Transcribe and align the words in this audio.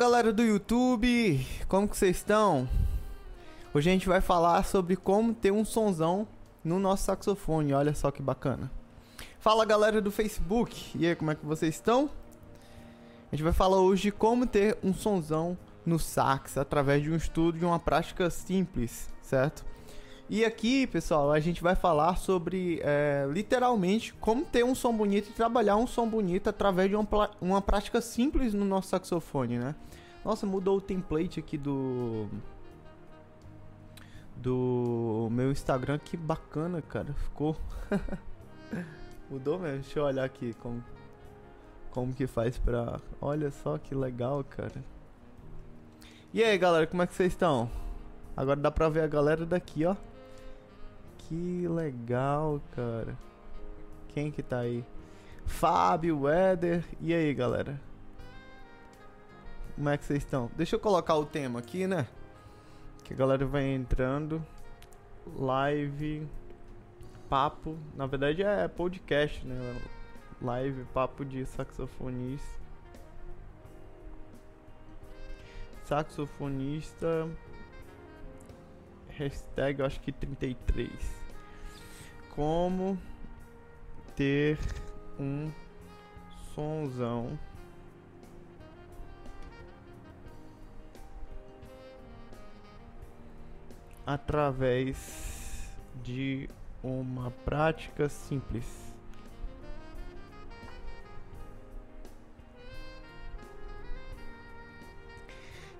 galera 0.00 0.32
do 0.32 0.42
YouTube, 0.42 1.46
como 1.68 1.86
que 1.86 1.94
vocês 1.94 2.16
estão? 2.16 2.66
Hoje 3.74 3.90
a 3.90 3.92
gente 3.92 4.08
vai 4.08 4.22
falar 4.22 4.64
sobre 4.64 4.96
como 4.96 5.34
ter 5.34 5.52
um 5.52 5.62
sonzão 5.62 6.26
no 6.64 6.78
nosso 6.78 7.04
saxofone, 7.04 7.74
olha 7.74 7.94
só 7.94 8.10
que 8.10 8.22
bacana. 8.22 8.72
Fala 9.38 9.62
galera 9.66 10.00
do 10.00 10.10
Facebook, 10.10 10.96
e 10.98 11.06
aí, 11.06 11.14
como 11.14 11.32
é 11.32 11.34
que 11.34 11.44
vocês 11.44 11.74
estão? 11.74 12.08
A 13.30 13.36
gente 13.36 13.44
vai 13.44 13.52
falar 13.52 13.78
hoje 13.82 14.04
de 14.04 14.10
como 14.10 14.46
ter 14.46 14.78
um 14.82 14.94
sonzão 14.94 15.54
no 15.84 15.98
sax 15.98 16.56
através 16.56 17.02
de 17.02 17.10
um 17.10 17.16
estudo 17.16 17.58
de 17.58 17.64
uma 17.66 17.78
prática 17.78 18.30
simples, 18.30 19.10
certo? 19.20 19.66
E 20.30 20.44
aqui, 20.44 20.86
pessoal, 20.86 21.32
a 21.32 21.40
gente 21.40 21.60
vai 21.60 21.74
falar 21.74 22.16
sobre 22.16 22.80
é, 22.84 23.28
literalmente 23.30 24.14
como 24.14 24.44
ter 24.44 24.64
um 24.64 24.76
som 24.76 24.96
bonito 24.96 25.28
e 25.28 25.32
trabalhar 25.32 25.74
um 25.74 25.88
som 25.88 26.08
bonito 26.08 26.48
através 26.48 26.88
de 26.88 26.94
uma, 26.94 27.30
uma 27.40 27.60
prática 27.60 28.00
simples 28.00 28.54
no 28.54 28.64
nosso 28.64 28.90
saxofone, 28.90 29.58
né? 29.58 29.74
Nossa, 30.24 30.46
mudou 30.46 30.78
o 30.78 30.80
template 30.80 31.40
aqui 31.40 31.56
do 31.56 32.28
do 34.36 35.28
meu 35.30 35.50
Instagram, 35.50 35.98
que 35.98 36.16
bacana, 36.16 36.80
cara. 36.82 37.12
Ficou 37.14 37.56
mudou 39.30 39.58
mesmo. 39.58 39.82
Deixa 39.82 39.98
eu 39.98 40.04
olhar 40.04 40.24
aqui 40.24 40.54
como 40.54 40.82
como 41.90 42.12
que 42.12 42.26
faz 42.26 42.58
pra. 42.58 43.00
Olha 43.20 43.50
só 43.50 43.78
que 43.78 43.94
legal, 43.94 44.44
cara. 44.44 44.84
E 46.32 46.44
aí, 46.44 46.56
galera, 46.56 46.86
como 46.86 47.02
é 47.02 47.06
que 47.06 47.14
vocês 47.14 47.32
estão? 47.32 47.68
Agora 48.36 48.60
dá 48.60 48.70
pra 48.70 48.88
ver 48.88 49.02
a 49.02 49.06
galera 49.08 49.44
daqui, 49.44 49.84
ó. 49.84 49.96
Que 51.18 51.66
legal, 51.68 52.60
cara. 52.74 53.16
Quem 54.08 54.30
que 54.30 54.42
tá 54.42 54.60
aí? 54.60 54.84
Fábio, 55.44 56.28
Éder. 56.28 56.84
E 57.00 57.12
aí, 57.12 57.34
galera? 57.34 57.80
Como 59.80 59.88
é 59.88 59.96
que 59.96 60.04
vocês 60.04 60.18
estão? 60.18 60.50
Deixa 60.58 60.76
eu 60.76 60.78
colocar 60.78 61.14
o 61.14 61.24
tema 61.24 61.58
aqui, 61.58 61.86
né? 61.86 62.06
Que 63.02 63.14
a 63.14 63.16
galera 63.16 63.46
vai 63.46 63.64
entrando. 63.64 64.44
Live. 65.38 66.28
Papo. 67.30 67.78
Na 67.94 68.04
verdade 68.04 68.42
é 68.42 68.68
podcast, 68.68 69.42
né? 69.46 69.80
Live, 70.42 70.84
papo 70.92 71.24
de 71.24 71.46
saxofonista. 71.46 72.60
Saxofonista. 75.86 77.26
Hashtag, 79.08 79.80
eu 79.80 79.86
acho 79.86 79.98
que 80.00 80.12
33 80.12 80.90
como 82.28 82.98
ter 84.14 84.58
um 85.18 85.50
sonzão 86.54 87.38
através 94.14 95.70
de 96.02 96.48
uma 96.82 97.30
prática 97.44 98.08
simples. 98.08 98.64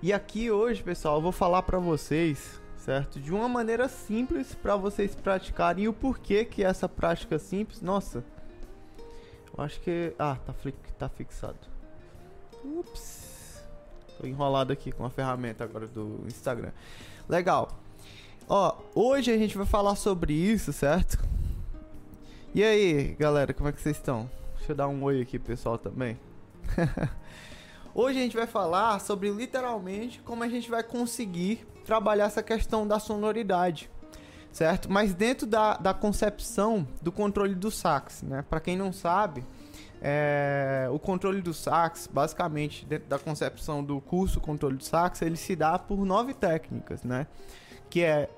E 0.01 0.11
aqui 0.11 0.49
hoje, 0.49 0.81
pessoal, 0.81 1.17
eu 1.17 1.21
vou 1.21 1.31
falar 1.31 1.61
para 1.61 1.77
vocês 1.77 2.59
certo? 2.81 3.19
De 3.19 3.31
uma 3.31 3.47
maneira 3.47 3.87
simples 3.87 4.55
para 4.55 4.75
vocês 4.75 5.13
praticarem. 5.13 5.83
E 5.83 5.87
o 5.87 5.93
porquê 5.93 6.43
que 6.43 6.63
essa 6.63 6.89
prática 6.89 7.37
simples, 7.37 7.79
nossa, 7.79 8.23
eu 9.55 9.63
acho 9.63 9.79
que, 9.81 10.13
ah, 10.17 10.35
tá, 10.45 10.53
tá 10.97 11.07
fixado. 11.09 11.59
Ups, 12.63 13.63
tô 14.17 14.25
enrolado 14.25 14.73
aqui 14.73 14.91
com 14.91 15.05
a 15.05 15.09
ferramenta 15.09 15.63
agora 15.63 15.87
do 15.87 16.23
Instagram. 16.25 16.71
Legal. 17.29 17.69
Ó, 18.47 18.77
hoje 18.93 19.31
a 19.31 19.37
gente 19.37 19.57
vai 19.57 19.65
falar 19.65 19.95
sobre 19.95 20.33
isso, 20.33 20.73
certo? 20.73 21.17
E 22.53 22.63
aí, 22.63 23.15
galera, 23.17 23.53
como 23.53 23.69
é 23.69 23.71
que 23.71 23.81
vocês 23.81 23.95
estão? 23.95 24.29
Deixa 24.57 24.73
eu 24.73 24.75
dar 24.75 24.87
um 24.87 25.03
oi 25.03 25.21
aqui, 25.21 25.39
pessoal, 25.39 25.77
também. 25.77 26.19
Hoje 27.93 28.19
a 28.19 28.21
gente 28.21 28.37
vai 28.37 28.47
falar 28.47 28.99
sobre 28.99 29.29
literalmente 29.29 30.21
como 30.21 30.43
a 30.43 30.47
gente 30.47 30.69
vai 30.69 30.81
conseguir 30.81 31.65
trabalhar 31.85 32.25
essa 32.25 32.41
questão 32.41 32.87
da 32.87 32.99
sonoridade, 32.99 33.89
certo? 34.51 34.89
Mas 34.89 35.13
dentro 35.13 35.45
da, 35.45 35.75
da 35.75 35.93
concepção 35.93 36.87
do 37.01 37.11
controle 37.11 37.55
do 37.55 37.69
sax, 37.69 38.21
né? 38.21 38.45
Para 38.49 38.61
quem 38.61 38.77
não 38.77 38.93
sabe, 38.93 39.43
é, 40.01 40.87
o 40.91 40.97
controle 40.97 41.41
do 41.41 41.53
sax, 41.53 42.07
basicamente, 42.11 42.85
dentro 42.85 43.09
da 43.09 43.19
concepção 43.19 43.83
do 43.83 43.99
curso 43.99 44.39
controle 44.39 44.77
do 44.77 44.83
sax, 44.83 45.21
ele 45.21 45.37
se 45.37 45.55
dá 45.55 45.77
por 45.77 46.05
nove 46.05 46.33
técnicas, 46.33 47.03
né? 47.03 47.27
Que 47.91 48.01
é 48.01 48.29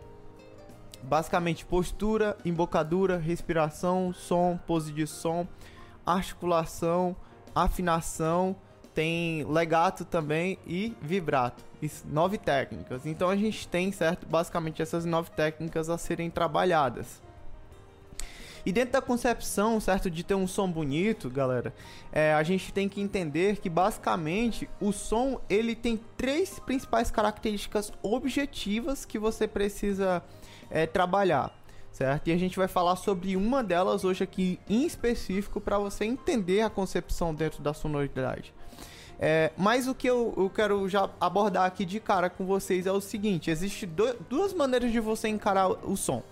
basicamente 1.02 1.66
postura, 1.66 2.36
embocadura, 2.44 3.18
respiração, 3.18 4.14
som, 4.14 4.60
pose 4.68 4.92
de 4.92 5.08
som, 5.08 5.48
articulação, 6.06 7.16
afinação 7.56 8.56
tem 8.94 9.44
legato 9.46 10.06
também 10.06 10.58
e 10.66 10.96
vibrato. 11.02 11.64
Isso, 11.82 12.06
nove 12.08 12.38
técnicas. 12.38 13.06
Então 13.06 13.30
a 13.30 13.36
gente 13.36 13.68
tem, 13.68 13.92
certo, 13.92 14.26
basicamente 14.26 14.82
essas 14.82 15.04
nove 15.04 15.32
técnicas 15.32 15.90
a 15.90 15.98
serem 15.98 16.30
trabalhadas. 16.30 17.22
E 18.66 18.72
dentro 18.72 18.94
da 18.94 19.02
concepção, 19.02 19.80
certo, 19.80 20.10
de 20.10 20.24
ter 20.24 20.36
um 20.36 20.48
som 20.48 20.72
bonito, 20.72 21.30
galera, 21.30 21.74
é, 22.12 22.34
a 22.34 22.44
gente 22.44 22.72
tem 22.72 22.88
que 22.88 23.02
entender 23.02 23.58
que 23.58 23.70
basicamente 23.70 24.70
o 24.80 24.92
som 24.94 25.42
ele 25.50 25.76
tem 25.76 26.00
três 26.16 26.60
principais 26.60 27.12
características 27.12 27.92
objetivas 28.02 29.04
que 29.04 29.20
você 29.20 29.48
precisa 29.48 30.24
é, 30.70 30.86
trabalhar 30.86 31.54
certo? 31.94 32.28
E 32.28 32.32
a 32.32 32.38
gente 32.38 32.58
vai 32.58 32.68
falar 32.68 32.96
sobre 32.96 33.38
uma 33.38 33.64
delas 33.64 34.04
hoje 34.04 34.24
aqui 34.24 34.60
em 34.68 34.84
específico 34.84 35.62
para 35.62 35.78
você 35.78 36.04
entender 36.06 36.62
a 36.62 36.70
concepção 36.70 37.34
dentro 37.34 37.62
da 37.62 37.72
sonoridade. 37.72 38.52
É, 39.20 39.52
mas 39.56 39.88
o 39.88 39.94
que 39.94 40.10
eu, 40.10 40.34
eu, 40.36 40.50
quero 40.50 40.90
já 40.90 41.10
abordar 41.22 41.66
aqui 41.66 41.86
de 41.86 42.00
cara 42.00 42.30
com 42.30 42.46
vocês 42.46 42.86
é 42.88 42.92
o 42.92 43.00
seguinte: 43.00 43.52
existe 43.52 43.86
do, 43.86 44.14
duas 44.28 44.54
maneiras 44.54 44.92
de 44.92 45.00
você 45.00 45.28
encarar 45.28 45.70
o 45.70 45.96
som. 45.96 46.24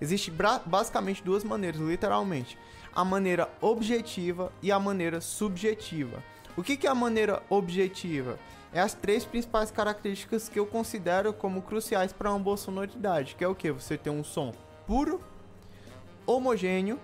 Existe 0.00 0.32
basicamente 0.66 1.22
duas 1.22 1.44
maneiras, 1.44 1.80
literalmente: 1.80 2.58
a 2.94 3.04
maneira 3.04 3.48
objetiva 3.60 4.52
e 4.62 4.70
a 4.70 4.78
maneira 4.78 5.20
subjetiva. 5.20 6.22
O 6.56 6.62
que, 6.62 6.76
que 6.76 6.86
é 6.86 6.90
a 6.90 6.94
maneira 6.94 7.42
objetiva? 7.48 8.38
É 8.72 8.80
as 8.80 8.94
três 8.94 9.24
principais 9.24 9.70
características 9.70 10.48
que 10.48 10.58
eu 10.58 10.66
considero 10.66 11.32
como 11.32 11.62
cruciais 11.62 12.12
para 12.12 12.30
uma 12.30 12.38
boa 12.38 12.56
sonoridade, 12.56 13.34
que 13.36 13.44
é 13.44 13.48
o 13.48 13.54
que? 13.54 13.70
Você 13.70 13.96
ter 13.96 14.10
um 14.10 14.24
som 14.24 14.52
puro, 14.86 15.20
homogêneo 16.26 16.98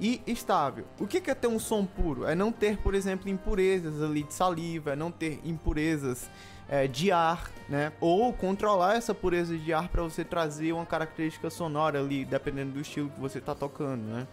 e 0.00 0.20
estável. 0.26 0.84
O 0.98 1.06
que 1.06 1.30
é 1.30 1.34
ter 1.34 1.46
um 1.46 1.58
som 1.58 1.84
puro? 1.84 2.26
É 2.26 2.34
não 2.34 2.50
ter, 2.50 2.78
por 2.78 2.94
exemplo, 2.94 3.28
impurezas 3.28 4.02
ali 4.02 4.24
de 4.24 4.34
saliva, 4.34 4.92
é 4.92 4.96
não 4.96 5.10
ter 5.10 5.40
impurezas 5.44 6.28
é, 6.72 6.86
de 6.86 7.12
ar, 7.12 7.50
né? 7.68 7.92
Ou 8.00 8.32
controlar 8.32 8.96
essa 8.96 9.12
pureza 9.12 9.58
de 9.58 9.74
ar 9.74 9.88
para 9.88 10.02
você 10.02 10.24
trazer 10.24 10.72
uma 10.72 10.86
característica 10.86 11.50
sonora 11.50 12.00
ali, 12.00 12.24
dependendo 12.24 12.72
do 12.72 12.80
estilo 12.80 13.10
que 13.10 13.20
você 13.20 13.36
está 13.40 13.54
tocando, 13.54 14.02
né? 14.02 14.26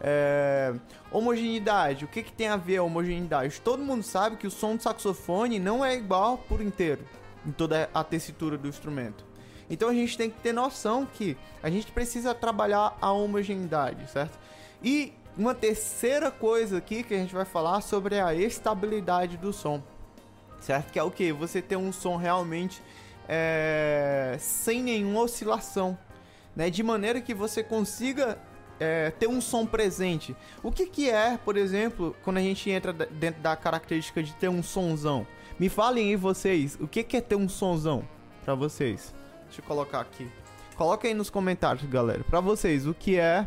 É... 0.00 0.72
Homogeneidade. 1.10 2.04
O 2.04 2.08
que, 2.08 2.22
que 2.22 2.30
tem 2.30 2.46
a 2.46 2.56
ver 2.56 2.76
a 2.76 2.84
homogeneidade? 2.84 3.60
Todo 3.60 3.82
mundo 3.82 4.04
sabe 4.04 4.36
que 4.36 4.46
o 4.46 4.52
som 4.52 4.76
do 4.76 4.84
saxofone 4.84 5.58
não 5.58 5.84
é 5.84 5.96
igual 5.96 6.38
por 6.38 6.60
inteiro 6.60 7.02
em 7.44 7.50
toda 7.50 7.90
a 7.92 8.04
tessitura 8.04 8.56
do 8.56 8.68
instrumento. 8.68 9.24
Então 9.68 9.88
a 9.88 9.94
gente 9.94 10.16
tem 10.16 10.30
que 10.30 10.38
ter 10.40 10.52
noção 10.52 11.04
que 11.04 11.36
a 11.60 11.68
gente 11.70 11.90
precisa 11.90 12.32
trabalhar 12.32 12.96
a 13.00 13.10
homogeneidade, 13.10 14.08
certo? 14.12 14.38
E 14.80 15.12
uma 15.36 15.56
terceira 15.56 16.30
coisa 16.30 16.78
aqui 16.78 17.02
que 17.02 17.14
a 17.14 17.18
gente 17.18 17.34
vai 17.34 17.44
falar 17.44 17.80
sobre 17.80 18.20
a 18.20 18.32
estabilidade 18.32 19.36
do 19.36 19.52
som, 19.52 19.82
certo? 20.60 20.90
Que 20.92 20.98
é 20.98 21.02
o 21.02 21.10
que? 21.10 21.32
Você 21.32 21.60
ter 21.60 21.76
um 21.76 21.92
som 21.92 22.16
realmente 22.16 22.82
é, 23.28 24.36
sem 24.38 24.82
nenhuma 24.82 25.20
oscilação, 25.20 25.98
né? 26.54 26.70
De 26.70 26.82
maneira 26.82 27.20
que 27.20 27.34
você 27.34 27.62
consiga 27.62 28.38
é, 28.78 29.10
ter 29.10 29.28
um 29.28 29.40
som 29.40 29.66
presente. 29.66 30.36
O 30.62 30.70
que, 30.70 30.86
que 30.86 31.10
é, 31.10 31.38
por 31.38 31.56
exemplo, 31.56 32.14
quando 32.22 32.38
a 32.38 32.40
gente 32.40 32.68
entra 32.70 32.92
dentro 32.92 33.40
da 33.40 33.56
característica 33.56 34.22
de 34.22 34.32
ter 34.34 34.48
um 34.48 34.62
sonzão? 34.62 35.26
Me 35.58 35.68
falem 35.68 36.08
aí 36.08 36.16
vocês, 36.16 36.76
o 36.80 36.88
que, 36.88 37.02
que 37.02 37.16
é 37.16 37.20
ter 37.20 37.36
um 37.36 37.48
sonzão 37.48 38.06
para 38.44 38.54
vocês? 38.54 39.14
Deixa 39.44 39.60
eu 39.60 39.64
colocar 39.64 40.00
aqui. 40.00 40.28
Coloca 40.76 41.06
aí 41.06 41.14
nos 41.14 41.30
comentários, 41.30 41.88
galera. 41.88 42.24
Para 42.24 42.40
vocês, 42.40 42.86
o 42.86 42.92
que 42.92 43.16
é 43.16 43.46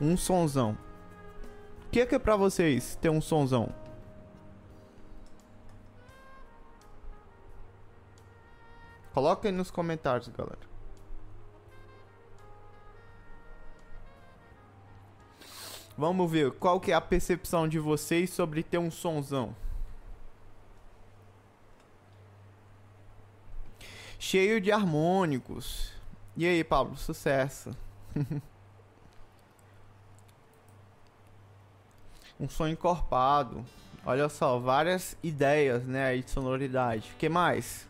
um 0.00 0.16
sonzão? 0.16 0.78
O 1.86 1.90
que 1.90 2.06
que 2.06 2.14
é 2.14 2.18
para 2.18 2.36
vocês 2.36 2.96
ter 3.00 3.10
um 3.10 3.20
sonzão? 3.20 3.83
Coloca 9.14 9.46
aí 9.46 9.52
nos 9.52 9.70
comentários, 9.70 10.28
galera. 10.28 10.58
Vamos 15.96 16.28
ver 16.28 16.50
qual 16.50 16.80
que 16.80 16.90
é 16.90 16.94
a 16.94 17.00
percepção 17.00 17.68
de 17.68 17.78
vocês 17.78 18.30
sobre 18.30 18.64
ter 18.64 18.78
um 18.78 18.90
sonzão. 18.90 19.54
Cheio 24.18 24.60
de 24.60 24.72
harmônicos. 24.72 25.92
E 26.36 26.44
aí, 26.44 26.64
Pablo, 26.64 26.96
sucesso. 26.96 27.70
um 32.40 32.48
som 32.48 32.66
encorpado. 32.66 33.64
Olha 34.04 34.28
só, 34.28 34.58
várias 34.58 35.16
ideias, 35.22 35.86
né, 35.86 36.16
de 36.16 36.28
sonoridade. 36.28 37.12
O 37.14 37.16
que 37.16 37.28
mais? 37.28 37.86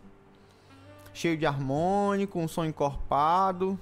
Cheio 1.14 1.38
de 1.38 1.46
harmônico, 1.46 2.38
um 2.40 2.48
som 2.48 2.64
encorpado. 2.64 3.78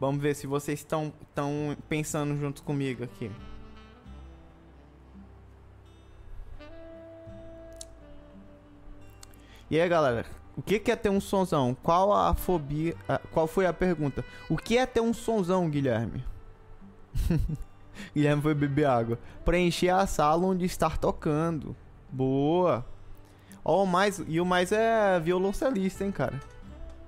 Vamos 0.00 0.22
ver 0.22 0.34
se 0.34 0.46
vocês 0.46 0.78
estão 0.78 1.12
estão 1.20 1.76
pensando 1.88 2.36
junto 2.40 2.62
comigo 2.62 3.04
aqui. 3.04 3.30
E 9.70 9.78
aí, 9.78 9.86
galera, 9.86 10.24
o 10.56 10.62
que 10.62 10.90
é 10.90 10.96
ter 10.96 11.10
um 11.10 11.20
sonzão? 11.20 11.76
Qual 11.82 12.12
a 12.14 12.32
fobia? 12.32 12.96
Qual 13.30 13.46
foi 13.46 13.66
a 13.66 13.72
pergunta? 13.72 14.24
O 14.48 14.56
que 14.56 14.78
é 14.78 14.86
ter 14.86 15.00
um 15.00 15.12
sonzão, 15.12 15.68
Guilherme? 15.68 16.24
Guilherme 18.14 18.40
foi 18.40 18.54
beber 18.54 18.86
água. 18.86 19.18
Preencher 19.44 19.90
a 19.90 20.06
sala 20.06 20.46
onde 20.46 20.64
estar 20.64 20.96
tocando. 20.96 21.76
Boa. 22.10 22.84
Ó, 23.64 23.82
oh, 23.82 23.86
mais 23.86 24.22
e 24.26 24.40
o 24.40 24.46
mais 24.46 24.72
é 24.72 25.20
violoncelista, 25.20 26.04
hein, 26.04 26.12
cara. 26.12 26.40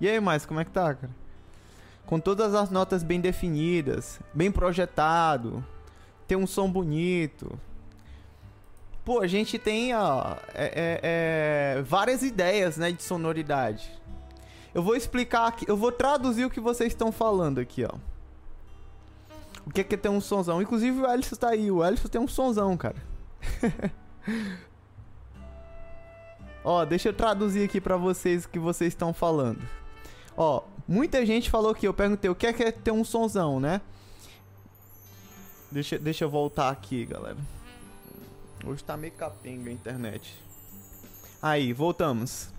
E 0.01 0.09
aí, 0.09 0.21
mais 0.21 0.45
como 0.45 0.61
é 0.61 0.65
que 0.65 0.71
tá, 0.71 0.95
cara? 0.95 1.21
com 2.11 2.19
todas 2.19 2.57
as 2.57 2.73
notas 2.73 3.05
bem 3.05 3.21
definidas, 3.21 4.19
bem 4.35 4.51
projetado, 4.51 5.65
ter 6.27 6.35
um 6.35 6.45
som 6.45 6.69
bonito. 6.69 7.57
Pô, 9.05 9.21
a 9.21 9.29
gente 9.29 9.61
tem 9.61 9.95
ó, 9.95 10.35
é, 10.53 10.65
é, 10.65 11.01
é, 11.79 11.83
várias 11.83 12.25
ideias 12.25 12.77
né, 12.77 12.91
de 12.91 13.01
sonoridade. 13.01 13.89
Eu 14.75 14.83
vou 14.83 14.97
explicar 14.97 15.47
aqui, 15.47 15.65
eu 15.69 15.77
vou 15.77 15.93
traduzir 15.93 16.45
o 16.45 16.51
que 16.51 16.59
vocês 16.59 16.93
estão 16.93 17.13
falando 17.13 17.61
aqui, 17.61 17.85
ó. 17.85 17.95
O 19.65 19.71
que 19.71 19.83
é, 19.83 19.85
que 19.85 19.97
ter 19.97 20.09
um 20.09 20.21
sonzão? 20.21 20.61
Inclusive 20.61 21.03
o 21.03 21.07
Alisson 21.07 21.37
tá 21.37 21.51
aí, 21.51 21.71
o 21.71 21.81
Alisson 21.81 22.09
tem 22.09 22.21
um 22.21 22.27
sonzão, 22.27 22.77
cara. 22.77 22.97
ó, 26.65 26.85
deixa 26.85 27.09
eu 27.09 27.13
traduzir 27.13 27.65
aqui 27.65 27.81
para 27.81 27.97
vocês 27.97 28.45
o 28.45 28.49
que 28.49 28.59
vocês 28.59 28.93
estão 28.93 29.13
falando. 29.13 29.61
Ó, 30.37 30.63
muita 30.87 31.25
gente 31.25 31.51
falou 31.51 31.75
que 31.75 31.87
eu 31.87 31.95
perguntei 31.95 32.31
o 32.31 32.35
que 32.35 32.47
é, 32.47 32.53
que 32.53 32.63
é 32.63 32.73
ter 32.73 32.91
um 32.91 33.05
sonzão, 33.05 33.61
né? 33.61 33.81
Deixa, 35.71 35.99
deixa 35.99 36.25
eu 36.25 36.31
voltar 36.31 36.71
aqui, 36.71 37.05
galera. 37.05 37.37
Hoje 38.65 38.83
tá 38.85 38.97
meio 38.97 39.13
capenga 39.13 39.71
a 39.71 39.73
internet. 39.73 40.35
Aí, 41.41 41.73
voltamos. 41.73 42.53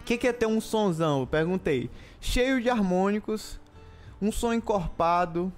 O 0.00 0.04
que, 0.04 0.18
que 0.18 0.26
é 0.26 0.32
ter 0.32 0.46
um 0.46 0.60
sonzão? 0.60 1.20
Eu 1.20 1.26
perguntei. 1.26 1.90
Cheio 2.20 2.60
de 2.60 2.68
harmônicos, 2.68 3.58
um 4.20 4.30
som 4.30 4.52
encorpado, 4.52 5.52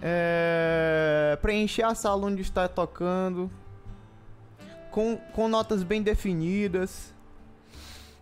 é... 0.00 1.38
preencher 1.42 1.82
a 1.82 1.94
sala 1.94 2.26
onde 2.26 2.42
está 2.42 2.68
tocando, 2.68 3.50
com, 4.92 5.16
com 5.16 5.48
notas 5.48 5.82
bem 5.82 6.02
definidas. 6.02 7.12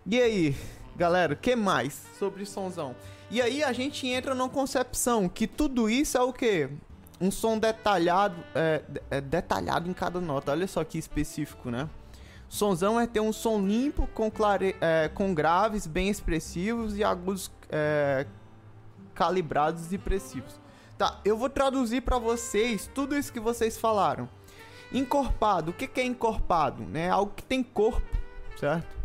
E 0.07 0.19
aí? 0.19 0.57
Galera, 0.97 1.35
que 1.37 1.55
mais 1.55 2.07
sobre 2.19 2.47
sonzão? 2.47 2.95
E 3.31 3.43
aí 3.43 3.63
a 3.63 3.73
gente 3.73 4.07
entra 4.07 4.35
numa 4.35 4.49
concepção 4.49 5.29
que 5.29 5.47
tudo 5.47 5.91
isso 5.91 6.17
é 6.17 6.23
o 6.23 6.33
quê? 6.33 6.71
Um 7.21 7.31
som 7.31 7.59
detalhado, 7.59 8.37
é, 8.55 8.83
é 9.11 9.21
detalhado 9.21 9.91
em 9.91 9.93
cada 9.93 10.21
nota. 10.21 10.53
Olha 10.53 10.67
só 10.67 10.83
que 10.83 10.97
específico, 10.97 11.71
né? 11.71 11.89
Sonzão 12.49 12.99
é 12.99 13.07
ter 13.07 13.21
um 13.21 13.33
som 13.33 13.61
limpo 13.61 14.07
com, 14.09 14.31
clare... 14.31 14.75
É, 14.81 15.09
com 15.13 15.35
graves 15.35 15.87
bem 15.87 16.09
expressivos 16.09 16.97
e 16.97 17.05
agudos 17.05 17.51
é, 17.69 18.27
calibrados 19.15 19.93
e 19.93 19.99
precisos. 19.99 20.59
Tá, 20.97 21.21
eu 21.25 21.37
vou 21.37 21.49
traduzir 21.49 22.03
para 22.03 22.19
vocês 22.19 22.91
tudo 22.95 23.17
isso 23.17 23.33
que 23.33 23.41
vocês 23.41 23.79
falaram. 23.79 24.29
Encorpado, 24.93 25.71
o 25.71 25.75
que, 25.75 26.01
é 26.01 26.05
encorpado? 26.05 26.83
Né? 26.83 27.09
Algo 27.11 27.33
que 27.35 27.43
tem 27.43 27.63
corpo, 27.63 28.17
certo? 28.59 29.01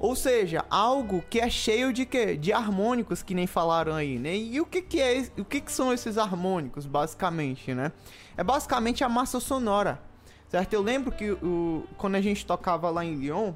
Ou 0.00 0.16
seja, 0.16 0.64
algo 0.70 1.22
que 1.28 1.38
é 1.38 1.50
cheio 1.50 1.92
de 1.92 2.06
quê? 2.06 2.34
De 2.34 2.54
harmônicos 2.54 3.22
que 3.22 3.34
nem 3.34 3.46
falaram 3.46 3.94
aí, 3.94 4.18
né? 4.18 4.34
E 4.34 4.58
o 4.58 4.64
que 4.64 4.80
que 4.80 4.98
é, 4.98 5.30
o 5.36 5.44
que 5.44 5.60
que 5.60 5.70
são 5.70 5.92
esses 5.92 6.16
harmônicos, 6.16 6.86
basicamente, 6.86 7.74
né? 7.74 7.92
É 8.34 8.42
basicamente 8.42 9.04
a 9.04 9.10
massa 9.10 9.38
sonora, 9.38 10.00
certo? 10.48 10.72
Eu 10.72 10.80
lembro 10.80 11.12
que 11.12 11.32
o, 11.32 11.84
quando 11.98 12.14
a 12.14 12.20
gente 12.22 12.46
tocava 12.46 12.88
lá 12.88 13.04
em 13.04 13.14
Lyon, 13.16 13.52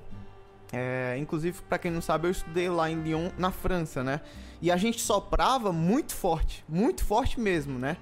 é, 0.71 1.17
inclusive 1.19 1.63
para 1.63 1.79
quem 1.79 1.91
não 1.91 2.03
sabe, 2.03 2.27
eu 2.27 2.31
estudei 2.31 2.69
lá 2.69 2.91
em 2.91 3.03
Lyon, 3.03 3.31
na 3.39 3.51
França, 3.51 4.05
né? 4.05 4.21
E 4.61 4.71
a 4.71 4.77
gente 4.77 5.01
soprava 5.01 5.73
muito 5.73 6.15
forte, 6.15 6.63
muito 6.69 7.07
forte 7.07 7.41
mesmo, 7.41 7.79
né? 7.79 7.97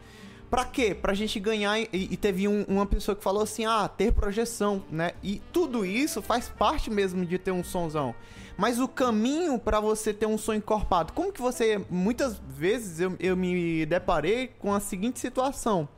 Pra 0.53 0.67
quê? 0.67 0.95
Pra 0.95 1.15
gente 1.15 1.41
ganhar. 1.41 1.81
E, 1.81 1.89
e 1.93 2.15
teve 2.15 2.47
um, 2.47 2.63
uma 2.69 2.85
pessoa 2.85 3.17
que 3.17 3.25
falou 3.25 3.43
assim: 3.43 3.65
ah, 3.65 3.89
ter 3.89 4.13
projeção, 4.13 4.83
né? 4.91 5.13
E 5.23 5.41
tudo 5.51 5.83
isso 5.83 6.21
faz 6.21 6.51
parte 6.51 6.91
mesmo 6.91 7.25
de 7.25 7.39
ter 7.39 7.53
um 7.53 7.65
sonzão. 7.65 8.15
Mas 8.59 8.79
o 8.79 8.87
caminho 8.87 9.59
para 9.59 9.81
você 9.81 10.13
ter 10.13 10.27
um 10.27 10.37
som 10.37 10.53
encorpado, 10.53 11.15
como 11.15 11.33
que 11.33 11.41
você. 11.41 11.83
Muitas 11.89 12.39
vezes 12.51 13.01
eu, 13.01 13.17
eu 13.19 13.35
me 13.35 13.87
deparei 13.87 14.49
com 14.59 14.75
a 14.75 14.79
seguinte 14.79 15.19
situação. 15.19 15.89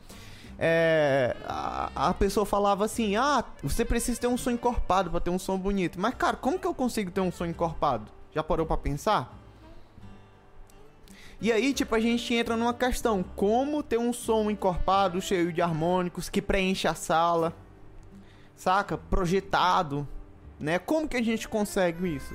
É, 0.56 1.34
a, 1.48 2.10
a, 2.10 2.14
pessoa 2.14 2.46
falava 2.46 2.84
assim: 2.84 3.16
Ah, 3.16 3.42
você 3.60 3.84
precisa 3.84 4.20
ter 4.20 4.28
um 4.28 4.36
som 4.36 4.52
encorpado 4.52 5.10
para 5.10 5.18
ter 5.18 5.30
um 5.30 5.38
som 5.38 5.58
bonito. 5.58 6.00
Mas, 6.00 6.14
cara, 6.14 6.36
como 6.36 6.60
que 6.60 6.66
eu 6.68 6.74
consigo 6.74 7.10
ter 7.10 7.20
um 7.20 7.32
som 7.32 7.44
encorpado? 7.44 8.04
Já 8.32 8.40
parou 8.40 8.64
para 8.64 8.76
pensar? 8.76 9.43
E 11.44 11.52
aí, 11.52 11.74
tipo, 11.74 11.94
a 11.94 12.00
gente 12.00 12.32
entra 12.32 12.56
numa 12.56 12.72
questão: 12.72 13.22
como 13.22 13.82
ter 13.82 13.98
um 13.98 14.14
som 14.14 14.50
encorpado, 14.50 15.20
cheio 15.20 15.52
de 15.52 15.60
harmônicos, 15.60 16.30
que 16.30 16.40
preenche 16.40 16.88
a 16.88 16.94
sala, 16.94 17.54
saca? 18.56 18.96
Projetado, 18.96 20.08
né? 20.58 20.78
Como 20.78 21.06
que 21.06 21.18
a 21.18 21.22
gente 21.22 21.46
consegue 21.46 22.16
isso? 22.16 22.32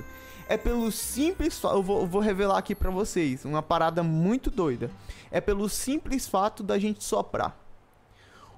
É 0.48 0.56
pelo 0.56 0.92
simples 0.92 1.60
eu 1.64 1.82
vou, 1.82 2.02
eu 2.02 2.06
vou 2.06 2.20
revelar 2.20 2.58
aqui 2.58 2.72
para 2.72 2.88
vocês 2.88 3.44
uma 3.44 3.60
parada 3.60 4.00
muito 4.04 4.48
doida. 4.48 4.92
É 5.28 5.40
pelo 5.40 5.68
simples 5.68 6.28
fato 6.28 6.62
da 6.62 6.78
gente 6.78 7.02
soprar. 7.02 7.58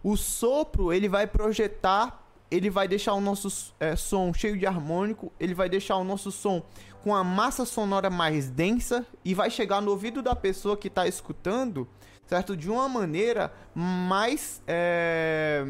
O 0.05 0.19
sopro 0.19 0.93
ele 0.93 1.09
vai 1.09 1.27
projetar 1.27 2.23
ele 2.51 2.69
vai 2.69 2.87
deixar 2.87 3.15
o 3.15 3.21
nosso 3.21 3.73
é, 3.81 3.97
som 3.97 4.35
cheio 4.35 4.59
de 4.59 4.67
harmônico, 4.67 5.33
ele 5.41 5.55
vai 5.55 5.71
deixar 5.71 5.97
o 5.97 6.05
nosso 6.05 6.31
som 6.31 6.63
com 7.03 7.15
a 7.15 7.25
massa 7.25 7.65
sonora 7.65 8.09
mais 8.09 8.49
densa 8.49 9.05
e 9.25 9.35
vai 9.35 9.51
chegar 9.51 9.81
no 9.83 9.91
ouvido 9.91 10.23
da 10.23 10.37
pessoa 10.37 10.77
que 10.77 10.89
está 10.89 11.07
escutando, 11.07 11.89
certo? 12.27 12.57
De 12.57 12.71
uma 12.71 12.89
maneira 12.89 13.53
mais 13.75 14.63
é, 14.67 15.67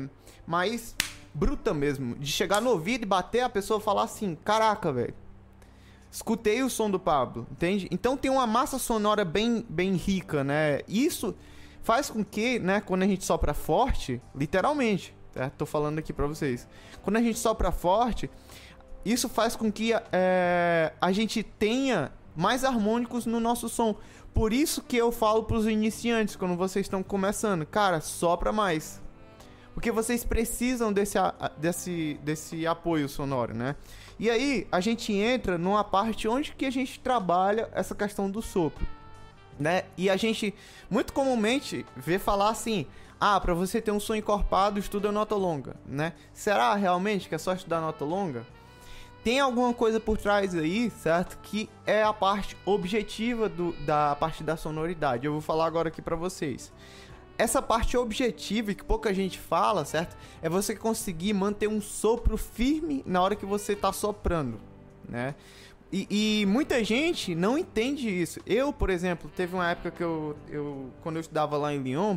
mais 0.47 0.95
bruta 1.35 1.73
mesmo, 1.73 2.15
de 2.17 2.31
chegar 2.31 2.61
no 2.61 2.71
ouvido 2.71 3.05
e 3.05 3.07
bater 3.07 3.41
a 3.41 3.49
pessoa 3.49 3.81
falar 3.81 4.03
assim, 4.03 4.37
caraca, 4.45 4.93
velho. 4.93 5.15
Escutei 6.11 6.63
o 6.63 6.69
som 6.69 6.91
do 6.91 7.01
Pablo, 7.01 7.47
entende? 7.51 7.89
Então 7.91 8.19
tem 8.19 8.31
uma 8.31 8.47
massa 8.47 8.79
sonora 8.79 9.25
bem, 9.25 9.65
bem 9.67 9.95
rica, 9.95 10.45
né? 10.45 10.81
Isso 10.87 11.35
faz 11.83 12.11
com 12.11 12.23
que, 12.23 12.59
né, 12.59 12.83
quando 12.83 13.03
a 13.03 13.07
gente 13.07 13.25
sopra 13.25 13.55
forte, 13.55 14.21
literalmente, 14.35 15.15
é, 15.35 15.49
tô 15.49 15.65
falando 15.65 15.99
aqui 15.99 16.13
para 16.13 16.27
vocês. 16.27 16.69
Quando 17.03 17.17
a 17.17 17.23
gente 17.23 17.39
sopra 17.39 17.73
forte, 17.73 18.31
isso 19.05 19.29
faz 19.29 19.57
com 19.57 19.71
que 19.71 19.93
é, 20.13 20.93
a 21.01 21.13
gente 21.13 21.43
tenha 21.43 22.13
mais 22.37 22.65
harmônicos 22.65 23.27
no 23.27 23.41
nosso 23.41 23.69
som. 23.69 23.97
Por 24.33 24.53
isso 24.53 24.83
que 24.83 24.97
eu 24.97 25.13
falo 25.13 25.45
para 25.45 25.57
os 25.57 25.67
iniciantes 25.67 26.37
quando 26.37 26.57
vocês 26.57 26.87
estão 26.87 27.03
começando, 27.03 27.67
cara, 27.67 28.01
sopra 28.01 28.53
mais. 28.53 29.01
Porque 29.75 29.91
vocês 29.91 30.25
precisam 30.25 30.93
desse, 30.93 31.19
desse, 31.59 32.19
desse 32.23 32.67
apoio 32.67 33.09
sonoro, 33.09 33.55
né? 33.55 33.75
E 34.19 34.31
aí 34.31 34.67
a 34.71 34.81
gente 34.81 35.13
entra 35.13 35.59
numa 35.59 35.83
parte 35.83 36.29
onde 36.29 36.53
que 36.53 36.67
a 36.67 36.71
gente 36.71 37.01
trabalha 37.01 37.69
essa 37.73 37.95
questão 37.95 38.31
do 38.31 38.43
sopro, 38.43 38.87
né? 39.59 39.85
E 39.97 40.09
a 40.11 40.17
gente 40.17 40.55
muito 40.91 41.13
comumente 41.13 41.87
vê 41.97 42.19
falar 42.19 42.51
assim: 42.51 42.87
ah, 43.19 43.41
para 43.41 43.55
você 43.55 43.81
ter 43.81 43.91
um 43.91 44.01
som 44.01 44.15
encorpado, 44.15 44.79
estuda 44.79 45.11
nota 45.11 45.35
longa, 45.35 45.77
né? 45.87 46.13
Será 46.35 46.75
realmente 46.75 47.29
que 47.29 47.35
é 47.35 47.39
só 47.39 47.55
estudar 47.55 47.81
nota 47.81 48.05
longa? 48.05 48.47
Tem 49.25 49.39
alguma 49.39 49.73
coisa 49.73 50.01
por 50.01 50.19
trás 50.19 50.55
aí, 50.55 50.91
certo? 50.91 51.39
Que 51.43 51.71
é 51.87 52.03
a 52.03 52.13
parte 52.13 52.57
objetiva 52.65 53.49
do, 53.49 53.73
da 53.85 54.17
parte 54.17 54.43
da 54.43 54.57
sonoridade. 54.57 55.27
Eu 55.27 55.33
vou 55.33 55.41
falar 55.41 55.67
agora 55.67 55.89
aqui 55.89 56.03
para 56.03 56.17
vocês. 56.17 56.73
Essa 57.39 57.63
parte 57.63 57.97
objetiva 57.97 58.75
que 58.75 58.85
pouca 58.85 59.15
gente 59.15 59.39
fala, 59.39 59.85
certo? 59.85 60.17
É 60.43 60.49
você 60.49 60.75
conseguir 60.75 61.33
manter 61.35 61.69
um 61.69 61.81
sopro 61.81 62.37
firme 62.37 63.03
na 63.07 63.23
hora 63.23 63.37
que 63.37 63.47
você 63.47 63.77
tá 63.77 63.93
soprando, 63.93 64.61
né? 65.09 65.35
E, 65.93 66.07
e, 66.41 66.47
muita 66.47 66.83
gente 66.83 67.35
não 67.35 67.59
entende 67.59 68.09
isso. 68.09 68.41
Eu, 68.47 68.73
por 68.73 68.89
exemplo, 68.89 69.31
teve 69.37 69.55
uma 69.55 69.71
época 69.71 69.91
que 69.91 70.03
eu, 70.03 70.35
eu 70.49 70.91
quando 71.03 71.17
eu 71.17 71.21
estudava 71.21 71.57
lá 71.59 71.73
em 71.73 71.83
Lyon, 71.83 72.17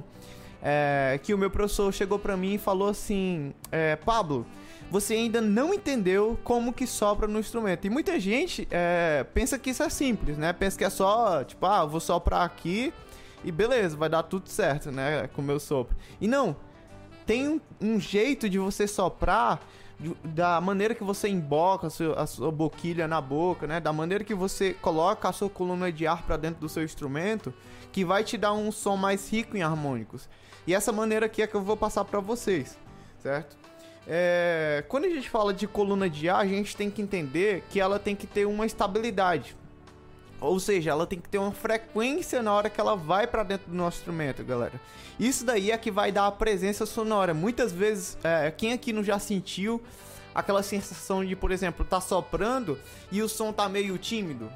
é, 0.63 1.19
que 1.21 1.33
o 1.33 1.37
meu 1.37 1.51
professor 1.51 1.93
chegou 1.93 2.17
para 2.17 2.37
mim 2.37 2.53
e 2.53 2.57
falou 2.57 2.87
assim: 2.87 3.53
é, 3.71 3.97
Pablo, 3.97 4.45
você 4.89 5.15
ainda 5.15 5.41
não 5.41 5.73
entendeu 5.73 6.37
como 6.43 6.71
que 6.71 6.85
sopra 6.85 7.27
no 7.27 7.39
instrumento. 7.39 7.85
E 7.85 7.89
muita 7.89 8.19
gente 8.19 8.67
é, 8.71 9.25
pensa 9.33 9.57
que 9.57 9.71
isso 9.71 9.83
é 9.83 9.89
simples, 9.89 10.37
né? 10.37 10.53
Pensa 10.53 10.77
que 10.77 10.83
é 10.83 10.89
só, 10.89 11.43
tipo, 11.43 11.65
ah, 11.65 11.85
vou 11.85 11.99
soprar 11.99 12.43
aqui 12.43 12.93
e 13.43 13.51
beleza, 13.51 13.97
vai 13.97 14.09
dar 14.09 14.23
tudo 14.23 14.49
certo, 14.49 14.91
né? 14.91 15.27
Com 15.33 15.41
o 15.41 15.45
meu 15.45 15.59
sopro. 15.59 15.95
E 16.21 16.27
não, 16.27 16.55
tem 17.25 17.47
um, 17.47 17.61
um 17.81 17.99
jeito 17.99 18.49
de 18.49 18.59
você 18.59 18.87
soprar 18.87 19.59
da 20.23 20.59
maneira 20.59 20.93
que 20.93 21.03
você 21.03 21.29
emboca 21.29 21.87
a 21.87 21.89
sua, 21.89 22.21
a 22.21 22.27
sua, 22.27 22.51
boquilha 22.51 23.07
na 23.07 23.21
boca, 23.21 23.65
né? 23.65 23.79
Da 23.79 23.93
maneira 23.93 24.23
que 24.23 24.33
você 24.33 24.73
coloca 24.73 25.29
a 25.29 25.31
sua 25.31 25.49
coluna 25.49 25.91
de 25.91 26.05
ar 26.05 26.23
para 26.23 26.37
dentro 26.37 26.59
do 26.59 26.69
seu 26.69 26.83
instrumento, 26.83 27.53
que 27.91 28.03
vai 28.03 28.23
te 28.23 28.37
dar 28.37 28.53
um 28.53 28.71
som 28.71 28.97
mais 28.97 29.31
rico 29.31 29.55
em 29.55 29.63
harmônicos. 29.63 30.27
E 30.67 30.73
essa 30.73 30.91
maneira 30.91 31.27
aqui 31.27 31.41
é 31.41 31.47
que 31.47 31.55
eu 31.55 31.61
vou 31.61 31.77
passar 31.77 32.03
para 32.03 32.19
vocês, 32.19 32.77
certo? 33.19 33.55
É, 34.07 34.83
quando 34.87 35.05
a 35.05 35.09
gente 35.09 35.29
fala 35.29 35.53
de 35.53 35.67
coluna 35.67 36.09
de 36.09 36.29
ar, 36.29 36.41
a 36.41 36.47
gente 36.47 36.75
tem 36.75 36.91
que 36.91 37.01
entender 37.01 37.63
que 37.69 37.79
ela 37.79 37.97
tem 37.97 38.15
que 38.15 38.27
ter 38.27 38.45
uma 38.45 38.65
estabilidade. 38.65 39.55
Ou 40.39 40.59
seja, 40.59 40.91
ela 40.91 41.07
tem 41.07 41.19
que 41.19 41.29
ter 41.29 41.37
uma 41.37 41.51
frequência 41.51 42.41
na 42.43 42.53
hora 42.53 42.69
que 42.69 42.79
ela 42.79 42.95
vai 42.95 43.25
para 43.25 43.43
dentro 43.43 43.71
do 43.71 43.75
nosso 43.75 43.97
instrumento, 43.97 44.43
galera. 44.43 44.79
Isso 45.19 45.45
daí 45.45 45.71
é 45.71 45.77
que 45.77 45.89
vai 45.89 46.11
dar 46.11 46.27
a 46.27 46.31
presença 46.31 46.85
sonora. 46.85 47.33
Muitas 47.33 47.71
vezes, 47.71 48.17
é, 48.23 48.51
quem 48.51 48.73
aqui 48.73 48.91
não 48.93 49.03
já 49.03 49.17
sentiu 49.17 49.81
aquela 50.33 50.61
sensação 50.61 51.23
de, 51.23 51.35
por 51.35 51.51
exemplo, 51.51 51.85
tá 51.85 52.01
soprando 52.01 52.77
e 53.11 53.21
o 53.21 53.29
som 53.29 53.51
tá 53.53 53.67
meio 53.69 53.97
tímido? 53.97 54.51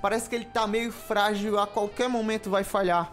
Parece 0.00 0.28
que 0.28 0.34
ele 0.34 0.46
tá 0.46 0.66
meio 0.66 0.90
frágil, 0.90 1.58
a 1.58 1.66
qualquer 1.66 2.08
momento 2.08 2.48
vai 2.48 2.64
falhar. 2.64 3.12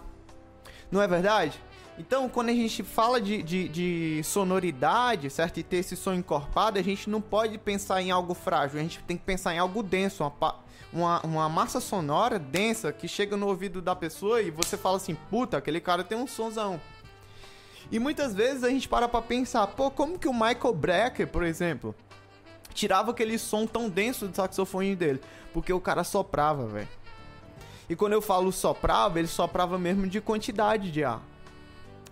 Não 0.89 1.01
é 1.01 1.07
verdade? 1.07 1.61
Então, 1.99 2.29
quando 2.29 2.49
a 2.49 2.53
gente 2.53 2.83
fala 2.83 3.19
de, 3.19 3.41
de, 3.41 3.67
de, 3.67 4.23
sonoridade, 4.23 5.29
certo? 5.31 5.59
E 5.59 5.63
ter 5.63 5.77
esse 5.77 5.95
som 5.95 6.13
encorpado, 6.13 6.77
a 6.77 6.81
gente 6.81 7.09
não 7.09 7.19
pode 7.19 7.57
pensar 7.57 8.01
em 8.01 8.11
algo 8.11 8.35
frágil, 8.35 8.79
a 8.79 8.83
gente 8.83 8.99
tem 8.99 9.17
que 9.17 9.23
pensar 9.23 9.55
em 9.55 9.57
algo 9.57 9.81
denso, 9.81 10.23
uma, 10.23 10.55
uma, 10.93 11.21
uma 11.21 11.49
massa 11.49 11.79
sonora 11.79 12.37
densa 12.37 12.93
que 12.93 13.07
chega 13.07 13.35
no 13.35 13.47
ouvido 13.47 13.81
da 13.81 13.95
pessoa 13.95 14.41
e 14.43 14.51
você 14.51 14.77
fala 14.77 14.97
assim, 14.97 15.15
puta, 15.29 15.57
aquele 15.57 15.79
cara 15.79 16.03
tem 16.03 16.15
um 16.15 16.27
sonzão. 16.27 16.79
E 17.91 17.97
muitas 17.97 18.35
vezes 18.35 18.63
a 18.63 18.69
gente 18.69 18.87
para 18.87 19.07
pra 19.07 19.21
pensar, 19.21 19.65
pô, 19.65 19.89
como 19.89 20.19
que 20.19 20.27
o 20.27 20.33
Michael 20.33 20.73
Brecker, 20.75 21.27
por 21.27 21.41
exemplo, 21.41 21.95
tirava 22.75 23.09
aquele 23.09 23.39
som 23.39 23.65
tão 23.65 23.89
denso 23.89 24.27
do 24.27 24.35
saxofone 24.35 24.95
dele? 24.95 25.19
Porque 25.51 25.73
o 25.73 25.79
cara 25.79 26.03
soprava, 26.03 26.67
velho. 26.67 26.87
E 27.89 27.95
quando 27.95 28.13
eu 28.13 28.21
falo 28.21 28.51
soprava, 28.51 29.17
ele 29.17 29.27
soprava 29.27 29.79
mesmo 29.79 30.05
de 30.05 30.21
quantidade 30.21 30.91
de 30.91 31.03
ar 31.03 31.23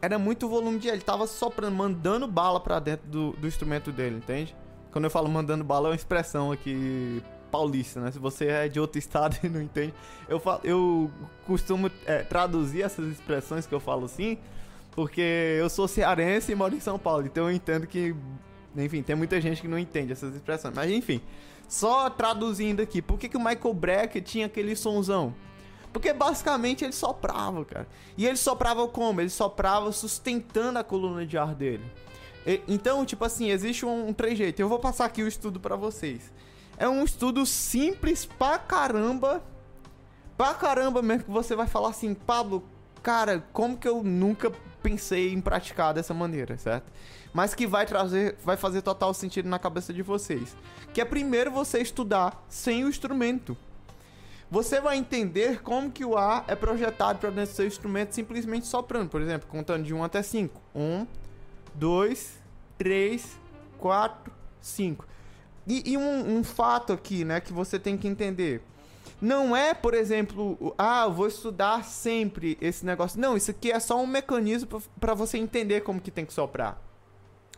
era 0.01 0.19
muito 0.19 0.47
volume 0.47 0.79
de. 0.79 0.87
Ele 0.87 1.01
tava 1.01 1.27
soprando, 1.27 1.75
mandando 1.75 2.27
bala 2.27 2.59
para 2.59 2.79
dentro 2.79 3.07
do, 3.07 3.31
do 3.33 3.47
instrumento 3.47 3.91
dele, 3.91 4.17
entende? 4.17 4.55
Quando 4.91 5.05
eu 5.05 5.11
falo 5.11 5.27
mandando 5.29 5.63
bala, 5.63 5.87
é 5.87 5.91
uma 5.91 5.95
expressão 5.95 6.51
aqui 6.51 7.21
paulista, 7.51 8.01
né? 8.01 8.11
Se 8.11 8.19
você 8.19 8.47
é 8.47 8.67
de 8.67 8.79
outro 8.79 8.99
estado 8.99 9.37
e 9.43 9.49
não 9.49 9.61
entende, 9.61 9.93
eu, 10.27 10.39
falo, 10.39 10.59
eu 10.63 11.11
costumo 11.45 11.89
é, 12.05 12.23
traduzir 12.23 12.81
essas 12.83 13.09
expressões 13.11 13.65
que 13.65 13.73
eu 13.73 13.79
falo 13.79 14.05
assim, 14.05 14.37
porque 14.91 15.57
eu 15.59 15.69
sou 15.69 15.87
cearense 15.87 16.51
e 16.51 16.55
moro 16.55 16.75
em 16.75 16.79
São 16.79 16.99
Paulo, 16.99 17.25
então 17.25 17.49
eu 17.49 17.55
entendo 17.55 17.87
que, 17.87 18.15
enfim, 18.75 19.01
tem 19.01 19.15
muita 19.15 19.39
gente 19.39 19.61
que 19.61 19.67
não 19.67 19.79
entende 19.79 20.11
essas 20.11 20.35
expressões. 20.35 20.73
Mas 20.73 20.91
enfim, 20.91 21.21
só 21.67 22.09
traduzindo 22.09 22.81
aqui, 22.81 23.01
por 23.01 23.17
que, 23.17 23.29
que 23.29 23.37
o 23.37 23.43
Michael 23.43 23.73
Brecker 23.73 24.21
tinha 24.21 24.45
aquele 24.45 24.75
sonzão? 24.75 25.33
Porque 25.95 26.11
basicamente 26.11 26.83
ele 26.83 26.91
soprava, 26.91 27.63
cara. 27.63 27.87
E 28.17 28.27
ele 28.27 28.35
soprava 28.35 28.85
como? 28.85 29.21
Ele 29.21 29.29
soprava 29.29 29.93
sustentando 29.93 30.77
a 30.77 30.83
coluna 30.83 31.25
de 31.25 31.37
ar 31.37 31.55
dele. 31.55 31.89
E, 32.45 32.61
então, 32.67 33.05
tipo 33.05 33.23
assim, 33.23 33.49
existe 33.49 33.85
um, 33.85 34.09
um 34.09 34.13
trejeito. 34.13 34.61
Eu 34.61 34.67
vou 34.67 34.77
passar 34.77 35.05
aqui 35.05 35.23
o 35.23 35.27
estudo 35.27 35.57
para 35.57 35.77
vocês. 35.77 36.33
É 36.77 36.85
um 36.85 37.01
estudo 37.05 37.45
simples 37.45 38.25
pra 38.25 38.57
caramba. 38.57 39.41
Pra 40.35 40.53
caramba 40.53 41.01
mesmo 41.01 41.23
que 41.23 41.31
você 41.31 41.55
vai 41.55 41.65
falar 41.65 41.91
assim, 41.91 42.13
Pablo, 42.13 42.61
cara, 43.01 43.47
como 43.53 43.77
que 43.77 43.87
eu 43.87 44.03
nunca 44.03 44.51
pensei 44.83 45.31
em 45.31 45.39
praticar 45.39 45.93
dessa 45.93 46.13
maneira, 46.13 46.57
certo? 46.57 46.91
Mas 47.33 47.55
que 47.55 47.65
vai 47.65 47.85
trazer, 47.85 48.35
vai 48.43 48.57
fazer 48.57 48.81
total 48.81 49.13
sentido 49.13 49.47
na 49.47 49.57
cabeça 49.57 49.93
de 49.93 50.01
vocês. 50.01 50.57
Que 50.93 50.99
é 50.99 51.05
primeiro 51.05 51.51
você 51.51 51.79
estudar 51.79 52.45
sem 52.49 52.83
o 52.83 52.89
instrumento 52.89 53.55
você 54.49 54.79
vai 54.79 54.97
entender 54.97 55.61
como 55.61 55.91
que 55.91 56.05
o 56.05 56.17
ar 56.17 56.45
é 56.47 56.55
projetado 56.55 57.19
para 57.19 57.29
dentro 57.29 57.51
do 57.51 57.55
seu 57.55 57.65
instrumento 57.65 58.13
simplesmente 58.13 58.67
soprando, 58.67 59.09
por 59.09 59.21
exemplo, 59.21 59.47
contando 59.47 59.83
de 59.83 59.93
1 59.93 60.03
até 60.03 60.21
5. 60.21 60.61
1, 60.75 61.07
2, 61.73 62.39
3, 62.77 63.39
4, 63.77 64.33
5. 64.61 65.07
E, 65.67 65.91
e 65.93 65.97
um, 65.97 66.37
um, 66.37 66.43
fato 66.43 66.93
aqui, 66.93 67.25
né, 67.25 67.39
que 67.39 67.51
você 67.51 67.79
tem 67.79 67.97
que 67.97 68.07
entender. 68.07 68.61
Não 69.19 69.55
é, 69.55 69.73
por 69.73 69.93
exemplo, 69.93 70.75
ah, 70.77 71.07
vou 71.07 71.27
estudar 71.27 71.83
sempre 71.83 72.57
esse 72.61 72.85
negócio. 72.85 73.19
Não, 73.19 73.35
isso 73.35 73.49
aqui 73.49 73.71
é 73.71 73.79
só 73.79 73.99
um 73.99 74.05
mecanismo 74.05 74.81
para 74.99 75.13
você 75.13 75.37
entender 75.37 75.81
como 75.81 75.99
que 75.99 76.11
tem 76.11 76.25
que 76.25 76.33
soprar 76.33 76.79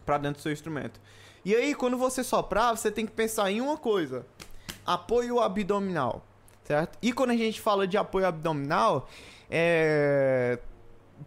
para 0.06 0.18
dentro 0.18 0.40
do 0.40 0.44
seu 0.44 0.54
instrumento. 0.54 1.02
E 1.44 1.54
aí, 1.56 1.76
quando 1.76 1.98
você 1.98 2.24
soprar, 2.24 2.78
você 2.78 2.92
tem 2.92 3.06
que 3.06 3.12
pensar 3.12 3.52
em 3.52 3.60
uma 3.60 3.76
coisa: 3.76 4.26
apoio 4.86 5.40
abdominal 5.40 6.27
certo? 6.68 7.00
E 7.02 7.14
quando 7.14 7.30
a 7.30 7.38
gente 7.38 7.62
fala 7.62 7.88
de 7.88 7.98
apoio 7.98 8.28
abdominal, 8.28 9.08
é... 9.50 10.60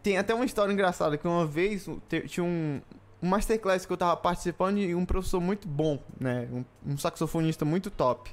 tem 0.03 0.19
até 0.19 0.35
uma 0.35 0.45
história 0.45 0.71
engraçada 0.71 1.17
que 1.17 1.27
uma 1.27 1.47
vez 1.47 1.89
tinha 2.27 2.45
um, 2.45 2.81
masterclass 3.23 3.87
que 3.87 3.93
eu 3.93 3.97
tava 3.97 4.17
participando 4.19 4.79
e 4.79 4.95
um 4.95 5.07
professor 5.07 5.41
muito 5.41 5.67
bom, 5.67 5.99
né? 6.19 6.47
Um, 6.53 6.93
um, 6.93 6.99
saxofonista 6.99 7.65
muito 7.65 7.91
top. 7.91 8.31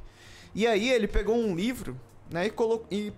E 0.53 0.67
aí 0.67 0.89
ele 0.89 1.07
pegou 1.07 1.37
um 1.37 1.55
livro, 1.55 1.97
né? 2.29 2.47
E, 2.47 2.49
colocou, 2.49 2.85
e 2.91 3.13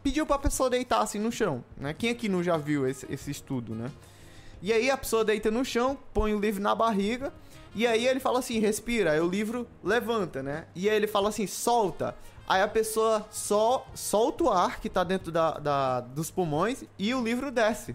pediu 0.00 0.24
pra 0.24 0.38
pessoa 0.38 0.70
deitar 0.70 1.00
assim 1.00 1.18
no 1.18 1.32
chão, 1.32 1.64
né? 1.76 1.92
Quem 1.92 2.10
aqui 2.10 2.28
não 2.28 2.40
já 2.40 2.56
viu 2.56 2.86
esse, 2.86 3.04
esse 3.12 3.32
estudo, 3.32 3.74
né? 3.74 3.90
E 4.62 4.72
aí 4.72 4.90
a 4.90 4.96
pessoa 4.96 5.24
deita 5.24 5.50
no 5.50 5.64
chão, 5.64 5.98
põe 6.14 6.34
o 6.34 6.40
livro 6.40 6.62
na 6.62 6.74
barriga, 6.74 7.32
e 7.74 7.84
aí 7.84 8.06
ele 8.06 8.20
fala 8.20 8.38
assim, 8.38 8.58
respira, 8.60 9.12
aí 9.12 9.20
o 9.20 9.28
livro 9.28 9.66
levanta, 9.82 10.42
né? 10.42 10.66
E 10.74 10.88
aí 10.88 10.96
ele 10.96 11.06
fala 11.06 11.28
assim, 11.28 11.46
solta. 11.46 12.16
Aí 12.48 12.62
a 12.62 12.68
pessoa 12.68 13.26
só 13.30 13.86
solta 13.94 14.44
o 14.44 14.50
ar 14.50 14.80
que 14.80 14.88
tá 14.88 15.04
dentro 15.04 15.30
da, 15.30 15.58
da, 15.58 16.00
dos 16.00 16.30
pulmões 16.30 16.82
e 16.98 17.14
o 17.14 17.22
livro 17.22 17.50
desce. 17.50 17.94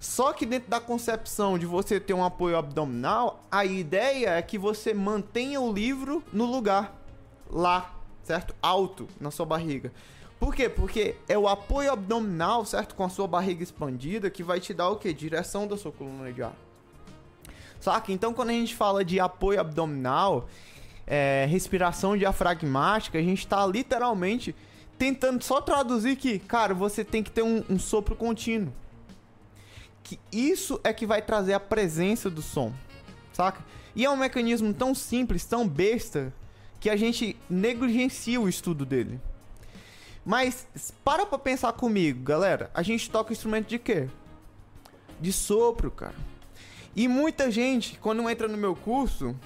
Só 0.00 0.32
que 0.32 0.44
dentro 0.44 0.68
da 0.68 0.80
concepção 0.80 1.56
de 1.56 1.66
você 1.66 2.00
ter 2.00 2.12
um 2.12 2.24
apoio 2.24 2.56
abdominal, 2.56 3.44
a 3.48 3.64
ideia 3.64 4.30
é 4.30 4.42
que 4.42 4.58
você 4.58 4.92
mantenha 4.92 5.60
o 5.60 5.72
livro 5.72 6.20
no 6.32 6.46
lugar, 6.46 7.00
lá, 7.48 7.94
certo? 8.24 8.56
Alto 8.60 9.06
na 9.20 9.30
sua 9.30 9.46
barriga. 9.46 9.92
Por 10.40 10.52
quê? 10.52 10.68
Porque 10.68 11.14
é 11.28 11.38
o 11.38 11.46
apoio 11.46 11.92
abdominal, 11.92 12.64
certo? 12.64 12.96
Com 12.96 13.04
a 13.04 13.08
sua 13.08 13.28
barriga 13.28 13.62
expandida, 13.62 14.30
que 14.30 14.42
vai 14.42 14.58
te 14.58 14.74
dar 14.74 14.88
o 14.88 14.96
quê? 14.96 15.12
Direção 15.12 15.68
da 15.68 15.76
sua 15.76 15.92
coluna 15.92 16.32
de 16.32 16.42
ar. 16.42 16.56
Saca? 17.78 18.10
Então, 18.10 18.34
quando 18.34 18.50
a 18.50 18.54
gente 18.54 18.74
fala 18.74 19.04
de 19.04 19.20
apoio 19.20 19.60
abdominal, 19.60 20.48
é, 21.10 21.44
respiração 21.50 22.16
diafragmática, 22.16 23.18
a 23.18 23.22
gente 23.22 23.40
está 23.40 23.66
literalmente 23.66 24.54
tentando 24.96 25.42
só 25.42 25.60
traduzir 25.60 26.14
que, 26.14 26.38
cara, 26.38 26.72
você 26.72 27.04
tem 27.04 27.20
que 27.20 27.32
ter 27.32 27.42
um, 27.42 27.64
um 27.68 27.78
sopro 27.80 28.14
contínuo. 28.14 28.72
Que 30.04 30.20
isso 30.30 30.80
é 30.84 30.92
que 30.92 31.04
vai 31.04 31.20
trazer 31.20 31.52
a 31.52 31.60
presença 31.60 32.30
do 32.30 32.40
som, 32.40 32.72
saca? 33.32 33.64
E 33.94 34.04
é 34.04 34.10
um 34.10 34.16
mecanismo 34.16 34.72
tão 34.72 34.94
simples, 34.94 35.44
tão 35.44 35.66
besta, 35.66 36.32
que 36.78 36.88
a 36.88 36.96
gente 36.96 37.36
negligencia 37.48 38.40
o 38.40 38.48
estudo 38.48 38.86
dele. 38.86 39.20
Mas 40.24 40.66
para 41.04 41.26
pra 41.26 41.38
pensar 41.38 41.72
comigo, 41.72 42.22
galera. 42.22 42.70
A 42.72 42.82
gente 42.82 43.10
toca 43.10 43.32
instrumento 43.32 43.68
de 43.68 43.78
quê? 43.78 44.08
De 45.20 45.32
sopro, 45.32 45.90
cara. 45.90 46.14
E 46.94 47.08
muita 47.08 47.50
gente, 47.50 47.98
quando 47.98 48.28
entra 48.28 48.46
no 48.46 48.56
meu 48.56 48.76
curso, 48.76 49.36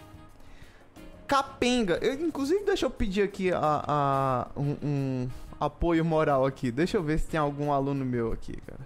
capenga. 1.26 1.98
Eu, 2.02 2.14
inclusive, 2.14 2.64
deixa 2.64 2.86
eu 2.86 2.90
pedir 2.90 3.22
aqui 3.22 3.52
a, 3.52 3.84
a 3.86 4.46
um, 4.56 4.76
um, 4.82 5.28
apoio 5.60 6.04
moral 6.04 6.46
aqui. 6.46 6.70
Deixa 6.70 6.96
eu 6.96 7.02
ver 7.02 7.18
se 7.18 7.26
tem 7.26 7.40
algum 7.40 7.72
aluno 7.72 8.04
meu 8.04 8.32
aqui, 8.32 8.56
cara. 8.66 8.80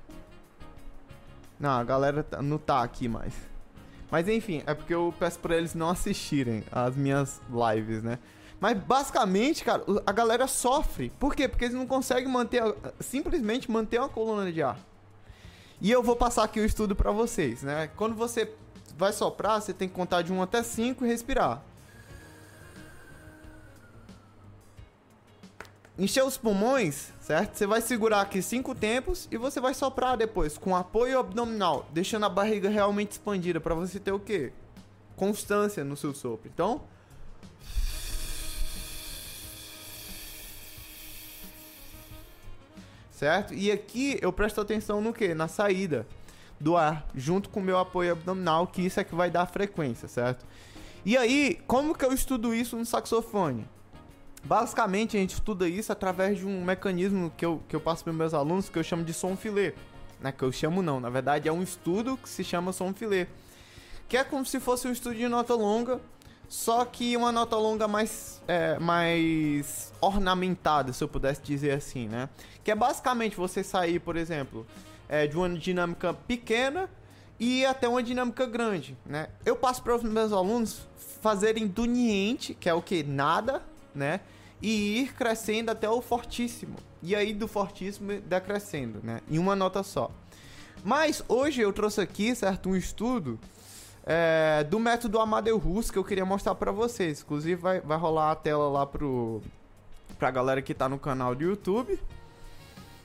Não, 1.59 1.71
a 1.71 1.85
galera 1.85 2.23
tá, 2.23 2.41
não 2.41 2.59
tá 2.59 2.83
aqui 2.83 3.09
mais. 3.09 3.35
Mas 4.11 4.29
enfim, 4.29 4.63
é 4.67 4.75
porque 4.75 4.95
eu 4.95 5.13
peço 5.19 5.39
pra 5.39 5.57
eles 5.57 5.75
não 5.75 5.91
assistirem 5.91 6.65
as 6.73 6.97
minhas 6.97 7.41
lives, 7.51 8.03
né? 8.03 8.19
Mas 8.61 8.77
basicamente, 8.79 9.63
cara, 9.65 9.85
a 10.07 10.13
galera 10.13 10.47
sofre. 10.47 11.13
Por 11.19 11.35
quê? 11.35 11.47
Porque 11.47 11.67
eles 11.67 11.77
não 11.77 11.87
conseguem 11.87 12.29
manter, 12.29 12.63
simplesmente 13.01 13.71
manter 13.71 13.99
uma 13.99 14.09
coluna 14.09 14.51
de 14.51 14.63
ar. 14.63 14.79
E 15.81 15.91
eu 15.91 16.03
vou 16.03 16.17
passar 16.17 16.43
aqui 16.43 16.59
o 16.59 16.65
estudo 16.65 16.97
para 16.97 17.13
vocês, 17.13 17.63
né? 17.63 17.89
Quando 17.97 18.17
você 18.17 18.53
vai 18.97 19.13
soprar, 19.13 19.61
você 19.61 19.73
tem 19.73 19.89
que 19.89 19.95
contar 19.95 20.23
de 20.23 20.33
1 20.33 20.43
até 20.43 20.63
5 20.63 21.05
e 21.05 21.09
respirar. 21.09 21.63
Encher 25.99 26.25
os 26.25 26.39
pulmões, 26.39 27.09
certo? 27.21 27.57
Você 27.57 27.67
vai 27.67 27.81
segurar 27.81 28.21
aqui 28.21 28.41
cinco 28.41 28.75
tempos 28.75 29.27
e 29.33 29.37
você 29.37 29.61
vai 29.61 29.75
soprar 29.75 30.17
depois 30.17 30.57
com 30.57 30.77
apoio 30.77 31.19
abdominal, 31.19 31.89
deixando 31.93 32.25
a 32.25 32.29
barriga 32.29 32.69
realmente 32.69 33.13
expandida 33.13 33.61
para 33.61 33.75
você 33.75 33.99
ter 33.99 34.13
o 34.13 34.21
quê? 34.21 34.53
Constância 35.17 35.83
no 35.83 35.97
seu 35.97 36.15
sopro. 36.15 36.49
Então, 36.55 36.83
certo? 43.11 43.53
E 43.53 43.73
aqui 43.73 44.17
eu 44.23 44.33
presto 44.33 44.61
atenção 44.61 45.01
no 45.01 45.13
que? 45.13 45.35
Na 45.35 45.49
saída 45.49 46.07
do 46.61 46.77
ar, 46.77 47.09
junto 47.13 47.49
com 47.49 47.59
o 47.59 47.63
meu 47.63 47.79
apoio 47.79 48.13
abdominal, 48.13 48.69
que 48.69 48.83
isso 48.83 49.01
é 49.01 49.05
que 49.05 49.15
vai 49.17 49.31
dar 49.31 49.47
frequência, 49.47 50.07
certo? 50.07 50.47
E 51.05 51.17
aí, 51.17 51.61
como 51.67 51.97
que 51.97 52.05
eu 52.05 52.13
estudo 52.13 52.55
isso 52.55 52.77
no 52.77 52.87
saxofone? 52.87 53.67
Basicamente, 54.49 55.15
a 55.15 55.21
gente 55.21 55.35
estuda 55.35 55.69
isso 55.69 55.93
através 55.93 56.39
de 56.39 56.47
um 56.47 56.65
mecanismo 56.65 57.31
que 57.37 57.45
eu, 57.45 57.61
que 57.69 57.77
eu 57.77 57.81
passo 57.81 58.03
para 58.03 58.15
meus 58.15 58.33
alunos 58.33 58.71
que 58.71 58.79
eu 58.79 58.83
chamo 58.83 59.05
de 59.05 59.13
som 59.13 59.37
filê. 59.37 59.75
Né? 60.19 60.33
Que 60.33 60.43
eu 60.43 60.51
chamo 60.51 60.81
não, 60.81 60.99
na 60.99 61.11
verdade 61.11 61.47
é 61.51 61.53
um 61.53 61.63
estudo 61.63 62.17
que 62.17 62.27
se 62.27 62.43
chama 62.43 62.73
som 62.73 62.95
filê. 62.95 63.27
Que 64.09 64.17
é 64.17 64.25
como 64.25 64.47
se 64.47 64.59
fosse 64.59 64.89
um 64.89 64.91
estudo 64.91 65.17
de 65.17 65.29
nota 65.29 65.55
longa, 65.55 66.01
só 66.49 66.83
que 66.87 67.15
uma 67.15 67.31
nota 67.31 67.57
longa 67.59 67.87
mais, 67.87 68.41
é, 68.49 68.79
mais 68.79 69.93
ornamentada, 70.01 70.95
se 70.95 71.05
eu 71.05 71.09
pudesse 71.09 71.43
dizer 71.43 71.73
assim, 71.73 72.09
né? 72.09 72.31
Que 72.65 72.71
é 72.71 72.75
basicamente 72.75 73.37
você 73.37 73.63
sair, 73.63 73.99
por 73.99 74.17
exemplo, 74.17 74.67
é, 75.11 75.27
de 75.27 75.37
uma 75.37 75.51
dinâmica 75.51 76.15
pequena 76.15 76.89
e 77.39 77.67
até 77.67 77.87
uma 77.87 78.03
dinâmica 78.03 78.47
grande, 78.47 78.97
né? 79.05 79.29
Eu 79.45 79.57
passo 79.57 79.83
para 79.83 79.95
os 79.95 80.03
meus 80.03 80.33
alunos 80.33 80.89
fazerem 81.21 81.67
do 81.67 81.85
niente, 81.85 82.55
que 82.55 82.67
é 82.67 82.73
o 82.73 82.81
que? 82.81 83.03
Nada, 83.03 83.63
né? 83.95 84.21
E 84.61 85.03
ir 85.03 85.15
crescendo 85.15 85.71
até 85.71 85.89
o 85.89 86.01
fortíssimo. 86.01 86.77
E 87.03 87.15
aí 87.15 87.33
do 87.33 87.47
fortíssimo 87.47 88.21
decrescendo, 88.21 89.01
né? 89.03 89.21
Em 89.31 89.39
uma 89.39 89.55
nota 89.55 89.83
só. 89.83 90.11
Mas 90.85 91.23
hoje 91.29 91.61
eu 91.61 91.73
trouxe 91.73 92.01
aqui, 92.01 92.35
certo, 92.35 92.69
um 92.69 92.77
estudo 92.77 93.39
é, 94.05 94.65
do 94.65 94.79
método 94.79 95.21
Amadeus 95.21 95.91
que 95.91 95.99
eu 95.99 96.05
queria 96.05 96.25
mostrar 96.25 96.55
para 96.55 96.73
vocês. 96.73 97.21
Inclusive 97.21 97.57
vai, 97.57 97.81
vai 97.81 97.99
rolar 97.99 98.33
a 98.33 98.35
tela 98.35 98.69
lá 98.69 98.87
pro 98.87 99.43
pra 100.19 100.31
galera 100.31 100.61
que 100.61 100.75
tá 100.75 100.89
no 100.89 100.99
canal 100.99 101.35
do 101.35 101.45
YouTube. 101.45 102.01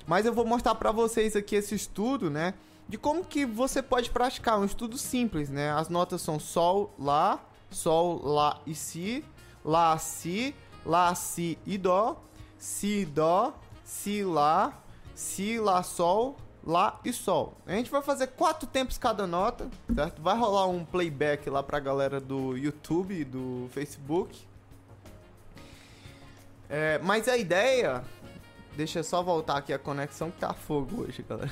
Mas 0.08 0.26
eu 0.26 0.34
vou 0.34 0.46
mostrar 0.46 0.76
para 0.76 0.92
vocês 0.92 1.36
aqui 1.36 1.56
esse 1.56 1.76
estudo, 1.76 2.30
né? 2.30 2.54
De 2.88 2.98
como 2.98 3.24
que 3.24 3.46
você 3.46 3.82
pode 3.82 4.10
praticar 4.10 4.60
um 4.60 4.66
estudo 4.66 4.98
simples, 4.98 5.50
né? 5.50 5.72
As 5.72 5.90
notas 5.90 6.22
são 6.22 6.40
sol, 6.40 6.94
lá, 6.98 7.40
sol, 7.70 8.22
lá 8.26 8.60
e 8.66 8.74
si, 8.74 9.24
lá, 9.64 9.98
si, 9.98 10.56
lá, 10.86 11.14
si 11.16 11.58
e 11.66 11.78
dó, 11.78 12.22
si, 12.58 13.06
dó, 13.06 13.54
si, 13.84 14.24
lá, 14.24 14.74
si, 15.16 15.60
lá, 15.60 15.84
sol, 15.84 16.38
lá 16.66 17.00
e 17.04 17.12
sol. 17.12 17.58
A 17.66 17.74
gente 17.74 17.92
vai 17.92 18.02
fazer 18.02 18.28
quatro 18.28 18.68
tempos 18.68 18.98
cada 18.98 19.28
nota, 19.28 19.70
certo? 19.94 20.22
Vai 20.22 20.38
rolar 20.38 20.68
um 20.68 20.86
playback 20.86 21.50
lá 21.50 21.62
pra 21.62 21.80
galera 21.80 22.20
do 22.20 22.58
YouTube 22.58 23.14
e 23.14 23.24
do 23.24 23.70
Facebook. 23.72 24.40
É, 26.70 27.00
mas 27.04 27.28
a 27.28 27.38
ideia. 27.38 28.04
Deixa 28.76 29.00
eu 29.00 29.04
só 29.04 29.22
voltar 29.22 29.58
aqui 29.58 29.72
a 29.72 29.78
conexão 29.78 30.32
que 30.32 30.40
tá 30.40 30.52
fogo 30.52 31.04
hoje, 31.04 31.24
galera. 31.30 31.52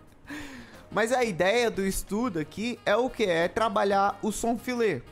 mas 0.90 1.12
a 1.12 1.22
ideia 1.22 1.70
do 1.70 1.86
estudo 1.86 2.40
aqui 2.40 2.80
é 2.84 2.96
o 2.96 3.08
que? 3.08 3.22
É 3.22 3.46
trabalhar 3.46 4.18
o 4.20 4.32
som 4.32 4.58
filê. 4.58 5.02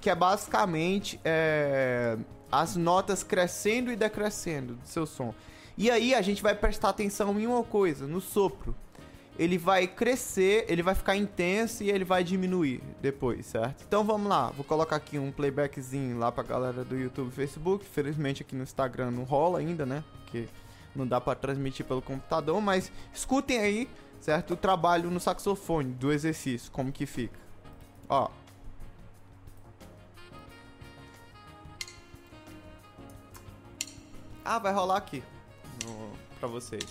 Que 0.00 0.10
é 0.10 0.14
basicamente 0.16 1.20
é, 1.24 2.18
as 2.52 2.76
notas 2.76 3.24
crescendo 3.24 3.90
e 3.90 3.96
decrescendo 3.96 4.74
do 4.74 4.86
seu 4.86 5.06
som. 5.06 5.34
E 5.76 5.90
aí 5.90 6.14
a 6.14 6.20
gente 6.20 6.42
vai 6.42 6.54
prestar 6.54 6.90
atenção 6.90 7.40
em 7.40 7.46
uma 7.46 7.64
coisa, 7.64 8.06
no 8.06 8.20
sopro. 8.20 8.74
Ele 9.38 9.56
vai 9.56 9.86
crescer, 9.86 10.66
ele 10.68 10.82
vai 10.82 10.94
ficar 10.94 11.16
intenso 11.16 11.82
e 11.82 11.90
ele 11.90 12.04
vai 12.04 12.22
diminuir 12.22 12.82
depois, 13.00 13.46
certo? 13.46 13.82
Então 13.88 14.04
vamos 14.04 14.28
lá, 14.28 14.50
vou 14.50 14.62
colocar 14.62 14.96
aqui 14.96 15.18
um 15.18 15.32
playbackzinho 15.32 16.18
lá 16.18 16.30
pra 16.30 16.42
galera 16.42 16.84
do 16.84 16.94
YouTube 16.94 17.28
e 17.28 17.32
Facebook. 17.32 17.86
Felizmente 17.86 18.42
aqui 18.42 18.54
no 18.54 18.62
Instagram 18.62 19.10
não 19.10 19.24
rola 19.24 19.58
ainda, 19.58 19.86
né? 19.86 20.04
Porque 20.20 20.46
não 20.94 21.06
dá 21.06 21.18
para 21.18 21.34
transmitir 21.34 21.86
pelo 21.86 22.02
computador, 22.02 22.60
mas 22.60 22.92
escutem 23.14 23.58
aí, 23.58 23.88
certo? 24.20 24.52
O 24.52 24.56
trabalho 24.56 25.10
no 25.10 25.18
saxofone 25.18 25.94
do 25.94 26.12
exercício, 26.12 26.70
como 26.70 26.92
que 26.92 27.06
fica. 27.06 27.40
Ó. 28.10 28.28
Ah, 34.44 34.58
vai 34.58 34.72
rolar 34.72 34.96
aqui 34.96 35.22
no, 35.84 36.12
pra 36.38 36.48
vocês. 36.48 36.84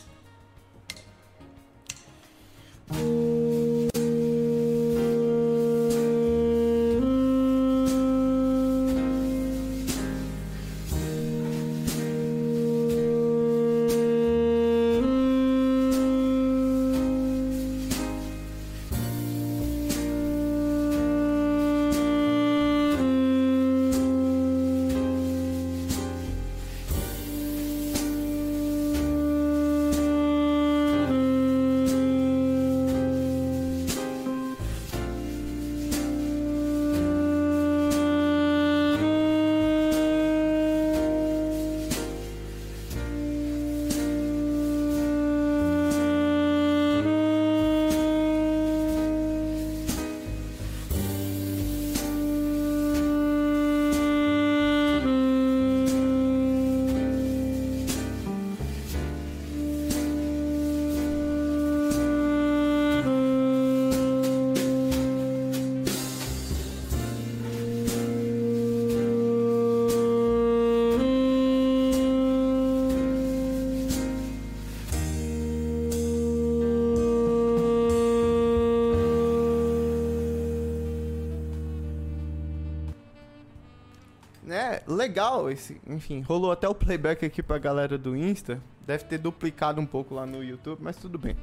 Legal 84.88 85.50
esse. 85.50 85.80
Enfim, 85.88 86.22
rolou 86.22 86.52
até 86.52 86.68
o 86.68 86.76
playback 86.76 87.26
aqui 87.26 87.42
pra 87.42 87.58
galera 87.58 87.98
do 87.98 88.16
Insta. 88.16 88.62
Deve 88.86 89.04
ter 89.06 89.18
duplicado 89.18 89.80
um 89.80 89.86
pouco 89.86 90.16
lá 90.16 90.26
no 90.26 90.44
YouTube, 90.44 90.80
mas 90.82 90.98
tudo 90.98 91.18
bem. 91.18 91.36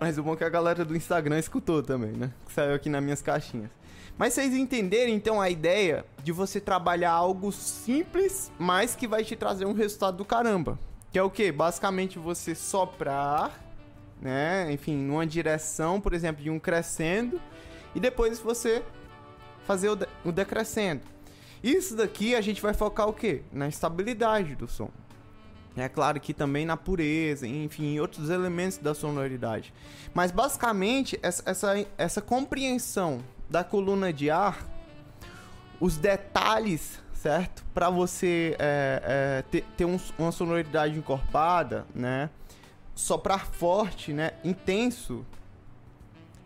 Mas 0.00 0.18
o 0.18 0.22
bom 0.22 0.34
é 0.34 0.36
que 0.36 0.44
a 0.44 0.48
galera 0.48 0.84
do 0.84 0.96
Instagram 0.96 1.38
escutou 1.38 1.82
também, 1.82 2.12
né? 2.12 2.32
Que 2.46 2.52
saiu 2.52 2.74
aqui 2.74 2.88
nas 2.88 3.02
minhas 3.02 3.22
caixinhas. 3.22 3.70
Mas 4.16 4.34
vocês 4.34 4.54
entenderem 4.54 5.14
então 5.14 5.40
a 5.40 5.50
ideia 5.50 6.04
de 6.22 6.30
você 6.30 6.60
trabalhar 6.60 7.12
algo 7.12 7.50
simples, 7.50 8.50
mas 8.58 8.94
que 8.94 9.08
vai 9.08 9.24
te 9.24 9.34
trazer 9.34 9.64
um 9.64 9.72
resultado 9.72 10.16
do 10.16 10.24
caramba. 10.24 10.78
Que 11.10 11.18
é 11.18 11.22
o 11.22 11.30
que? 11.30 11.50
Basicamente 11.50 12.18
você 12.18 12.54
soprar, 12.54 13.58
né? 14.20 14.70
Enfim, 14.72 14.96
numa 14.96 15.26
direção, 15.26 16.00
por 16.00 16.12
exemplo, 16.12 16.42
de 16.42 16.50
um 16.50 16.58
crescendo, 16.58 17.40
e 17.94 18.00
depois 18.00 18.38
você 18.38 18.82
fazer 19.64 19.88
o, 19.88 19.96
de 19.96 20.06
o 20.24 20.30
decrescendo. 20.30 21.13
Isso 21.64 21.96
daqui 21.96 22.34
a 22.34 22.42
gente 22.42 22.60
vai 22.60 22.74
focar 22.74 23.08
o 23.08 23.12
quê? 23.14 23.40
Na 23.50 23.66
estabilidade 23.66 24.54
do 24.54 24.68
som. 24.68 24.90
É 25.74 25.88
claro 25.88 26.20
que 26.20 26.34
também 26.34 26.66
na 26.66 26.76
pureza, 26.76 27.46
enfim, 27.46 27.94
em 27.94 28.00
outros 28.00 28.28
elementos 28.28 28.76
da 28.76 28.94
sonoridade. 28.94 29.72
Mas 30.12 30.30
basicamente, 30.30 31.18
essa, 31.22 31.42
essa, 31.46 31.86
essa 31.96 32.20
compreensão 32.20 33.24
da 33.48 33.64
coluna 33.64 34.12
de 34.12 34.30
ar, 34.30 34.62
os 35.80 35.96
detalhes, 35.96 37.00
certo? 37.14 37.64
Para 37.72 37.88
você 37.88 38.54
é, 38.58 39.02
é, 39.02 39.42
ter, 39.50 39.64
ter 39.74 39.86
um, 39.86 39.98
uma 40.18 40.32
sonoridade 40.32 40.98
encorpada, 40.98 41.86
né? 41.94 42.28
Soprar 42.94 43.46
forte, 43.46 44.12
né? 44.12 44.32
Intenso, 44.44 45.24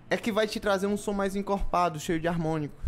é 0.08 0.16
que 0.16 0.30
vai 0.30 0.46
te 0.46 0.60
trazer 0.60 0.86
um 0.86 0.96
som 0.96 1.12
mais 1.12 1.34
encorpado, 1.34 1.98
cheio 1.98 2.20
de 2.20 2.28
harmônicos 2.28 2.87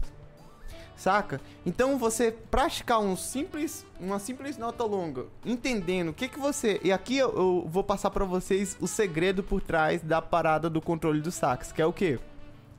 Saca? 1.00 1.40
Então 1.64 1.96
você 1.96 2.30
praticar 2.30 3.00
um 3.00 3.16
simples, 3.16 3.86
uma 3.98 4.18
simples 4.18 4.58
nota 4.58 4.84
longa, 4.84 5.24
entendendo 5.46 6.10
o 6.10 6.12
que 6.12 6.28
que 6.28 6.38
você. 6.38 6.78
E 6.84 6.92
aqui 6.92 7.16
eu, 7.16 7.34
eu 7.34 7.66
vou 7.66 7.82
passar 7.82 8.10
para 8.10 8.26
vocês 8.26 8.76
o 8.78 8.86
segredo 8.86 9.42
por 9.42 9.62
trás 9.62 10.02
da 10.02 10.20
parada 10.20 10.68
do 10.68 10.78
controle 10.78 11.22
do 11.22 11.32
sax, 11.32 11.72
que 11.72 11.80
é 11.80 11.86
o 11.86 11.92
quê? 11.92 12.18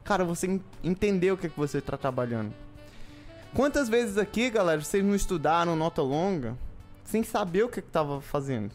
Cara, 0.03 0.23
você 0.23 0.61
entender 0.83 1.31
o 1.31 1.37
que 1.37 1.49
que 1.49 1.57
você 1.57 1.81
tá 1.81 1.97
trabalhando. 1.97 2.53
Quantas 3.55 3.89
vezes 3.89 4.19
aqui, 4.19 4.51
galera, 4.51 4.79
vocês 4.79 5.03
não 5.03 5.15
estudaram 5.15 5.75
nota 5.75 6.03
longa 6.03 6.55
sem 7.03 7.23
saber 7.23 7.63
o 7.63 7.69
que 7.69 7.81
que 7.81 7.89
tava 7.89 8.21
fazendo? 8.21 8.71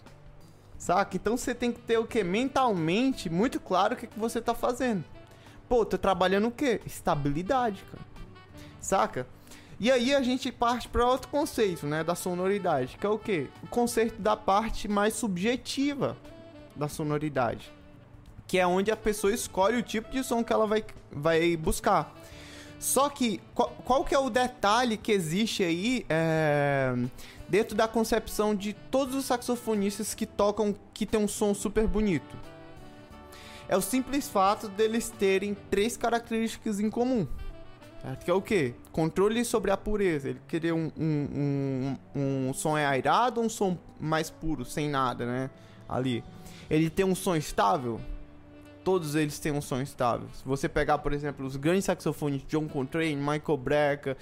Saca? 0.77 1.15
Então 1.15 1.37
você 1.37 1.55
tem 1.55 1.71
que 1.71 1.79
ter 1.79 1.99
o 1.99 2.05
que 2.05 2.25
mentalmente 2.25 3.31
muito 3.31 3.61
claro 3.61 3.95
o 3.95 3.97
que 3.97 4.09
que 4.09 4.19
você 4.19 4.41
tá 4.41 4.55
fazendo. 4.55 5.05
Pô, 5.69 5.85
tô 5.87 5.97
trabalhando 5.97 6.49
o 6.49 6.51
quê? 6.51 6.81
Estabilidade, 6.85 7.85
cara. 7.85 8.05
Saca? 8.81 9.36
E 9.79 9.91
aí 9.91 10.15
a 10.15 10.23
gente 10.23 10.51
parte 10.51 10.89
para 10.89 11.07
outro 11.07 11.29
conceito, 11.29 11.87
né, 11.87 12.03
da 12.03 12.15
sonoridade, 12.15 12.97
que 12.99 13.07
é 13.07 13.09
o 13.09 13.19
quê? 13.19 13.49
O 13.63 13.67
conceito 13.67 14.21
da 14.21 14.35
parte 14.35 14.89
mais 14.89 15.15
subjetiva 15.15 16.17
da 16.75 16.89
sonoridade, 16.89 17.71
que 18.47 18.59
é 18.59 18.67
onde 18.67 18.91
a 18.91 18.97
pessoa 18.97 19.33
escolhe 19.33 19.77
o 19.77 19.83
tipo 19.83 20.11
de 20.11 20.25
som 20.25 20.43
que 20.43 20.53
ela 20.53 20.67
vai, 20.67 20.83
vai 21.13 21.57
buscar. 21.59 22.15
Só 22.79 23.11
que 23.11 23.41
qual, 23.55 23.69
qual 23.85 24.05
que 24.05 24.15
é 24.15 24.19
o 24.19 24.31
detalhe 24.31 24.97
que 24.97 25.13
existe 25.13 25.63
aí 25.63 26.07
é, 26.09 26.95
dentro 27.47 27.77
da 27.77 27.87
concepção 27.87 28.55
de 28.55 28.73
todos 28.73 29.15
os 29.15 29.27
saxofonistas 29.27 30.15
que 30.15 30.25
tocam 30.25 30.75
que 30.95 31.05
tem 31.05 31.21
um 31.21 31.29
som 31.29 31.53
super 31.53 31.87
bonito? 31.87 32.37
É 33.69 33.77
o 33.77 33.83
simples 33.83 34.29
fato 34.29 34.69
deles 34.69 35.11
terem 35.11 35.55
três 35.71 35.97
características 35.97 36.81
em 36.81 36.89
comum. 36.89 37.27
Que 38.15 38.31
é 38.31 38.35
o 38.35 38.41
quê? 38.41 38.75
Controle 38.93 39.45
sobre 39.45 39.71
a 39.71 39.77
pureza. 39.77 40.31
Ele 40.31 40.41
queria 40.47 40.75
um, 40.75 40.93
um, 40.97 41.97
um, 42.15 42.49
um 42.49 42.55
som 42.55 42.77
airado 42.77 43.41
ou 43.41 43.47
um 43.47 43.49
som 43.49 43.77
mais 43.99 44.31
puro, 44.31 44.65
sem 44.65 44.89
nada, 44.89 45.27
né? 45.27 45.51
Ali. 45.89 46.23
Ele 46.71 46.89
tem 46.89 47.05
um 47.05 47.15
som 47.15 47.35
estável. 47.35 48.01
Todos 48.85 49.17
eles 49.17 49.39
têm 49.41 49.51
um 49.51 49.61
som 49.61 49.81
estável. 49.81 50.29
Se 50.33 50.45
você 50.45 50.69
pegar, 50.69 50.99
por 50.99 51.13
exemplo, 51.13 51.45
os 51.45 51.57
grandes 51.57 51.87
saxofones 51.87 52.43
John 52.47 52.69
Coltrane, 52.69 53.17
Michael 53.17 53.57
Brecker, 53.57 54.17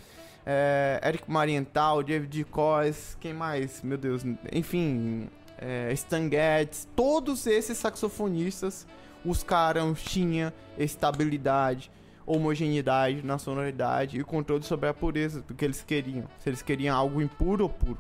é, 0.47 1.01
Eric 1.05 1.31
Marienthal, 1.31 2.03
David 2.03 2.45
Coys, 2.45 3.17
quem 3.21 3.33
mais? 3.33 3.83
Meu 3.83 3.99
Deus, 3.99 4.23
enfim, 4.53 5.29
é, 5.59 5.93
Stan 5.93 6.29
Getz, 6.31 6.89
todos 6.95 7.47
esses 7.47 7.79
saxofonistas, 7.79 8.87
os 9.25 9.43
caras 9.43 10.03
tinham 10.03 10.53
estabilidade, 10.79 11.91
homogeneidade 12.27 13.25
na 13.25 13.39
sonoridade 13.39 14.19
e 14.19 14.25
controle 14.25 14.63
sobre 14.63 14.89
a 14.89 14.95
pureza 14.95 15.43
do 15.43 15.55
que 15.55 15.65
eles 15.65 15.83
queriam. 15.83 16.25
Se 16.39 16.49
eles 16.49 16.63
queriam 16.63 16.97
algo 16.97 17.21
impuro 17.21 17.65
ou 17.65 17.71
puro. 17.71 17.99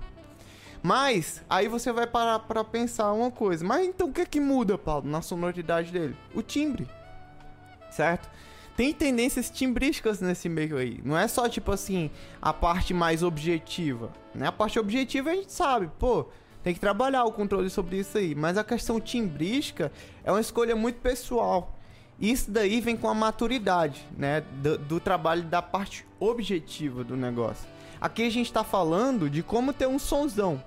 Mas, 0.82 1.42
aí 1.48 1.66
você 1.66 1.90
vai 1.92 2.06
parar 2.06 2.40
para 2.40 2.62
pensar 2.62 3.10
uma 3.12 3.30
coisa. 3.30 3.64
Mas 3.64 3.86
então 3.86 4.08
o 4.08 4.12
que 4.12 4.20
é 4.20 4.26
que 4.26 4.38
muda, 4.38 4.76
Paulo, 4.76 5.08
na 5.08 5.22
sonoridade 5.22 5.90
dele? 5.90 6.14
O 6.34 6.42
timbre. 6.42 6.86
Certo? 7.90 8.28
Tem 8.76 8.92
tendências 8.92 9.48
timbrísticas 9.50 10.20
nesse 10.20 10.48
meio 10.48 10.76
aí. 10.76 11.00
Não 11.04 11.16
é 11.16 11.28
só, 11.28 11.48
tipo 11.48 11.70
assim, 11.70 12.10
a 12.42 12.52
parte 12.52 12.92
mais 12.92 13.22
objetiva. 13.22 14.12
Né? 14.34 14.48
A 14.48 14.52
parte 14.52 14.78
objetiva 14.78 15.30
a 15.30 15.34
gente 15.34 15.52
sabe, 15.52 15.88
pô, 15.98 16.26
tem 16.62 16.74
que 16.74 16.80
trabalhar 16.80 17.24
o 17.24 17.32
controle 17.32 17.70
sobre 17.70 17.98
isso 17.98 18.18
aí. 18.18 18.34
Mas 18.34 18.58
a 18.58 18.64
questão 18.64 19.00
timbrística 19.00 19.92
é 20.24 20.30
uma 20.30 20.40
escolha 20.40 20.74
muito 20.74 21.00
pessoal. 21.00 21.78
Isso 22.20 22.50
daí 22.50 22.80
vem 22.80 22.96
com 22.96 23.08
a 23.08 23.14
maturidade, 23.14 24.06
né? 24.16 24.42
Do, 24.62 24.78
do, 24.78 25.00
trabalho 25.00 25.42
da 25.42 25.60
parte 25.60 26.06
objetiva 26.20 27.02
do 27.02 27.16
negócio. 27.16 27.66
Aqui 28.00 28.22
a 28.22 28.30
gente 28.30 28.46
está 28.46 28.62
falando 28.62 29.28
de 29.28 29.42
como 29.42 29.72
ter 29.72 29.88
um 29.88 29.98
sonzão 29.98 30.62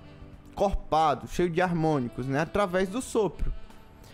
corpado, 0.53 1.27
cheio 1.27 1.49
de 1.49 1.61
harmônicos, 1.61 2.27
né? 2.27 2.41
Através 2.41 2.89
do 2.89 3.01
sopro. 3.01 3.53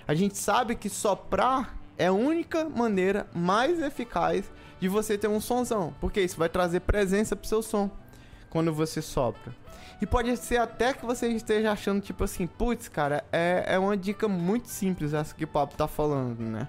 A 0.07 0.13
gente 0.13 0.37
sabe 0.37 0.75
que 0.75 0.89
soprar 0.89 1.75
é 1.97 2.07
a 2.07 2.13
única 2.13 2.65
maneira 2.65 3.27
mais 3.33 3.81
eficaz 3.81 4.51
de 4.79 4.87
você 4.87 5.17
ter 5.17 5.27
um 5.27 5.39
sonzão, 5.39 5.93
porque 6.01 6.21
isso 6.21 6.37
vai 6.37 6.49
trazer 6.49 6.81
presença 6.81 7.35
pro 7.35 7.47
seu 7.47 7.61
som 7.61 7.89
quando 8.49 8.73
você 8.73 9.01
sopra. 9.01 9.55
E 10.01 10.05
pode 10.05 10.35
ser 10.35 10.57
até 10.57 10.93
que 10.93 11.05
você 11.05 11.29
esteja 11.29 11.71
achando, 11.71 12.01
tipo 12.01 12.25
assim, 12.25 12.45
putz, 12.45 12.89
cara, 12.89 13.23
é, 13.31 13.63
é 13.67 13.79
uma 13.79 13.95
dica 13.95 14.27
muito 14.27 14.67
simples 14.67 15.13
essa 15.13 15.33
que 15.33 15.45
o 15.45 15.47
Papo 15.47 15.77
tá 15.77 15.87
falando, 15.87 16.41
né? 16.41 16.67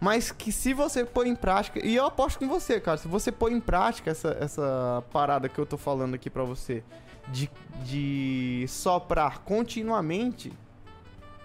Mas 0.00 0.30
que 0.30 0.52
se 0.52 0.74
você 0.74 1.04
pôr 1.04 1.26
em 1.26 1.34
prática, 1.34 1.84
e 1.84 1.96
eu 1.96 2.04
aposto 2.04 2.38
com 2.38 2.48
você, 2.48 2.80
cara, 2.80 2.98
se 2.98 3.08
você 3.08 3.32
pôr 3.32 3.50
em 3.50 3.60
prática 3.60 4.10
essa, 4.10 4.36
essa 4.40 5.02
parada 5.12 5.48
que 5.48 5.58
eu 5.58 5.64
tô 5.64 5.76
falando 5.76 6.14
aqui 6.14 6.28
pra 6.28 6.44
você, 6.44 6.82
de, 7.28 7.50
de 7.82 8.66
soprar 8.68 9.40
continuamente, 9.40 10.52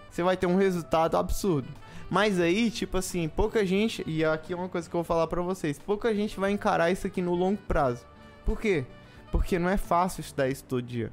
você 0.09 0.21
vai 0.21 0.35
ter 0.35 0.47
um 0.47 0.57
resultado 0.57 1.15
absurdo. 1.17 1.69
Mas 2.09 2.41
aí, 2.41 2.69
tipo 2.69 2.97
assim, 2.97 3.29
pouca 3.29 3.65
gente, 3.65 4.03
e 4.05 4.23
aqui 4.25 4.51
é 4.51 4.55
uma 4.55 4.67
coisa 4.67 4.89
que 4.89 4.93
eu 4.93 4.99
vou 4.99 5.05
falar 5.05 5.27
pra 5.27 5.41
vocês, 5.41 5.79
pouca 5.79 6.13
gente 6.13 6.37
vai 6.37 6.51
encarar 6.51 6.91
isso 6.91 7.07
aqui 7.07 7.21
no 7.21 7.33
longo 7.33 7.57
prazo. 7.69 8.05
Por 8.45 8.59
quê? 8.59 8.85
Porque 9.31 9.57
não 9.57 9.69
é 9.69 9.77
fácil 9.77 10.19
estudar 10.19 10.49
isso 10.49 10.65
todo 10.65 10.81
dia. 10.81 11.09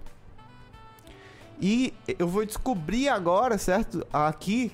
E 1.61 1.95
eu 2.19 2.27
vou 2.27 2.45
descobrir 2.45 3.09
agora, 3.09 3.59
certo? 3.59 4.05
Aqui 4.13 4.73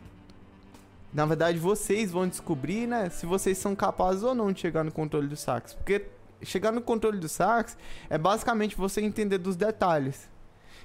na 1.14 1.24
verdade, 1.24 1.60
vocês 1.60 2.10
vão 2.10 2.26
descobrir, 2.26 2.88
né, 2.88 3.08
se 3.08 3.24
vocês 3.24 3.56
são 3.56 3.76
capazes 3.76 4.24
ou 4.24 4.34
não 4.34 4.50
de 4.50 4.60
chegar 4.60 4.82
no 4.82 4.90
controle 4.90 5.28
do 5.28 5.36
sax. 5.36 5.72
Porque 5.72 6.06
chegar 6.42 6.72
no 6.72 6.82
controle 6.82 7.20
do 7.20 7.28
sax 7.28 7.78
é 8.10 8.18
basicamente 8.18 8.76
você 8.76 9.00
entender 9.00 9.38
dos 9.38 9.54
detalhes. 9.54 10.28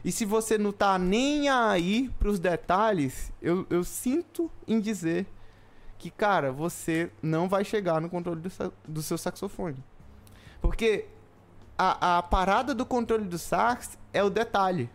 E 0.05 0.11
se 0.11 0.25
você 0.25 0.55
não 0.55 0.71
tá 0.71 0.99
nem 0.99 1.49
aí 1.49 2.09
pros 2.19 2.39
detalhes, 2.39 3.33
eu, 3.41 3.65
eu 3.71 3.83
sinto 3.83 4.51
em 4.67 4.79
dizer 4.79 5.25
que, 5.97 6.11
cara, 6.11 6.51
você 6.51 7.09
não 7.23 7.49
vai 7.49 7.65
chegar 7.65 7.99
no 7.99 8.07
controle 8.07 8.39
do, 8.39 8.73
do 8.87 9.01
seu 9.01 9.17
saxofone. 9.17 9.83
Porque 10.61 11.07
a, 11.75 12.19
a 12.19 12.23
parada 12.23 12.75
do 12.75 12.85
controle 12.85 13.25
do 13.25 13.39
sax 13.39 13.97
é 14.13 14.23
o 14.23 14.29
detalhe. 14.29 14.91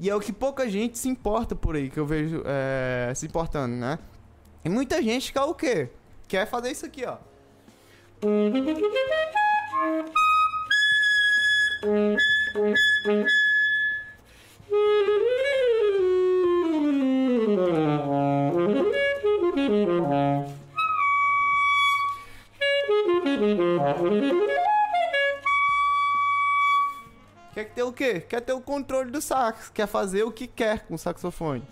E 0.00 0.10
é 0.10 0.14
o 0.14 0.20
que 0.20 0.32
pouca 0.32 0.68
gente 0.68 0.98
se 0.98 1.08
importa 1.08 1.54
por 1.54 1.76
aí, 1.76 1.88
que 1.88 1.98
eu 1.98 2.06
vejo 2.06 2.42
é, 2.44 3.12
se 3.14 3.26
importando, 3.26 3.76
né? 3.76 3.98
E 4.64 4.68
muita 4.68 5.00
gente 5.02 5.32
quer 5.32 5.42
o 5.42 5.54
quê? 5.54 5.88
Quer 6.26 6.46
fazer 6.46 6.70
isso 6.70 6.86
aqui, 6.86 7.04
ó. 7.04 7.18
Quer 27.52 27.66
ter 27.70 27.82
o 27.82 27.92
quê? 27.92 28.20
Quer 28.20 28.40
ter 28.40 28.52
o 28.52 28.60
controle 28.60 29.10
do 29.10 29.20
sax, 29.20 29.68
quer 29.68 29.86
fazer 29.86 30.22
o 30.22 30.32
que 30.32 30.46
quer 30.46 30.86
com 30.86 30.94
o 30.94 30.98
saxofone. 30.98 31.62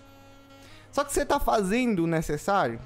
Só 0.92 1.04
que 1.04 1.12
você 1.12 1.24
tá 1.24 1.40
fazendo 1.40 2.04
o 2.04 2.06
necessário, 2.06 2.80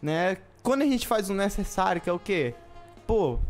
né? 0.00 0.36
Quando 0.62 0.82
a 0.82 0.86
gente 0.86 1.06
faz 1.06 1.28
o 1.30 1.34
necessário, 1.34 2.00
que 2.00 2.08
é 2.08 2.12
o 2.12 2.18
quê? 2.18 2.54
Pô, 3.06 3.40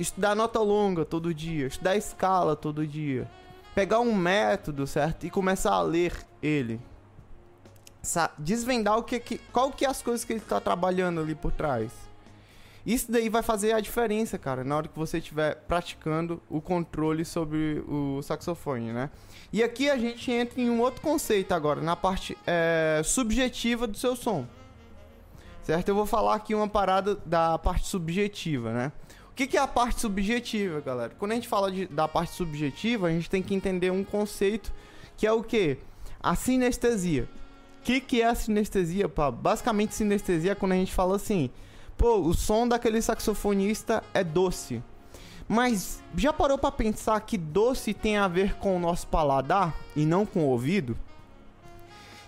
estudar 0.00 0.34
nota 0.34 0.60
longa 0.60 1.04
todo 1.04 1.34
dia, 1.34 1.66
estudar 1.66 1.96
escala 1.96 2.56
todo 2.56 2.86
dia, 2.86 3.28
pegar 3.74 4.00
um 4.00 4.14
método, 4.14 4.86
certo? 4.86 5.26
E 5.26 5.30
começar 5.30 5.72
a 5.72 5.82
ler 5.82 6.14
ele. 6.42 6.80
Desvendar 8.38 8.96
o 8.96 9.02
que, 9.02 9.20
que 9.20 9.38
qual 9.52 9.70
que 9.70 9.84
é 9.84 9.88
as 9.88 10.00
coisas 10.00 10.24
que 10.24 10.32
ele 10.32 10.40
está 10.40 10.60
trabalhando 10.60 11.20
ali 11.20 11.34
por 11.34 11.52
trás. 11.52 12.07
Isso 12.86 13.10
daí 13.10 13.28
vai 13.28 13.42
fazer 13.42 13.72
a 13.72 13.80
diferença, 13.80 14.38
cara, 14.38 14.64
na 14.64 14.76
hora 14.76 14.88
que 14.88 14.98
você 14.98 15.18
estiver 15.18 15.56
praticando 15.66 16.40
o 16.48 16.60
controle 16.60 17.24
sobre 17.24 17.84
o 17.86 18.22
saxofone, 18.22 18.92
né? 18.92 19.10
E 19.52 19.62
aqui 19.62 19.90
a 19.90 19.96
gente 19.96 20.30
entra 20.30 20.60
em 20.60 20.70
um 20.70 20.80
outro 20.80 21.00
conceito 21.00 21.52
agora, 21.52 21.80
na 21.80 21.96
parte 21.96 22.36
é, 22.46 23.02
subjetiva 23.04 23.86
do 23.86 23.96
seu 23.96 24.14
som. 24.16 24.46
Certo? 25.62 25.88
Eu 25.88 25.94
vou 25.94 26.06
falar 26.06 26.34
aqui 26.34 26.54
uma 26.54 26.68
parada 26.68 27.16
da 27.26 27.58
parte 27.58 27.86
subjetiva, 27.86 28.72
né? 28.72 28.92
O 29.30 29.34
que, 29.34 29.46
que 29.46 29.56
é 29.56 29.60
a 29.60 29.68
parte 29.68 30.00
subjetiva, 30.00 30.80
galera? 30.80 31.14
Quando 31.18 31.32
a 31.32 31.34
gente 31.34 31.46
fala 31.46 31.70
de, 31.70 31.86
da 31.86 32.08
parte 32.08 32.32
subjetiva, 32.32 33.06
a 33.06 33.10
gente 33.10 33.28
tem 33.28 33.42
que 33.42 33.54
entender 33.54 33.90
um 33.90 34.02
conceito 34.02 34.72
que 35.16 35.26
é 35.26 35.32
o 35.32 35.42
que? 35.42 35.76
A 36.20 36.34
sinestesia. 36.34 37.28
O 37.80 37.82
que, 37.82 38.00
que 38.00 38.22
é 38.22 38.26
a 38.26 38.34
sinestesia? 38.34 39.06
Basicamente, 39.08 39.94
sinestesia 39.94 40.52
é 40.52 40.54
quando 40.54 40.72
a 40.72 40.76
gente 40.76 40.92
fala 40.92 41.16
assim, 41.16 41.50
pô, 41.98 42.20
o 42.20 42.32
som 42.32 42.66
daquele 42.66 43.02
saxofonista 43.02 44.02
é 44.14 44.22
doce. 44.22 44.80
Mas 45.48 46.02
já 46.16 46.32
parou 46.32 46.56
para 46.56 46.70
pensar 46.70 47.20
que 47.20 47.36
doce 47.36 47.92
tem 47.92 48.16
a 48.16 48.28
ver 48.28 48.54
com 48.54 48.76
o 48.76 48.78
nosso 48.78 49.06
paladar 49.08 49.74
e 49.96 50.06
não 50.06 50.24
com 50.24 50.44
o 50.44 50.48
ouvido? 50.48 50.96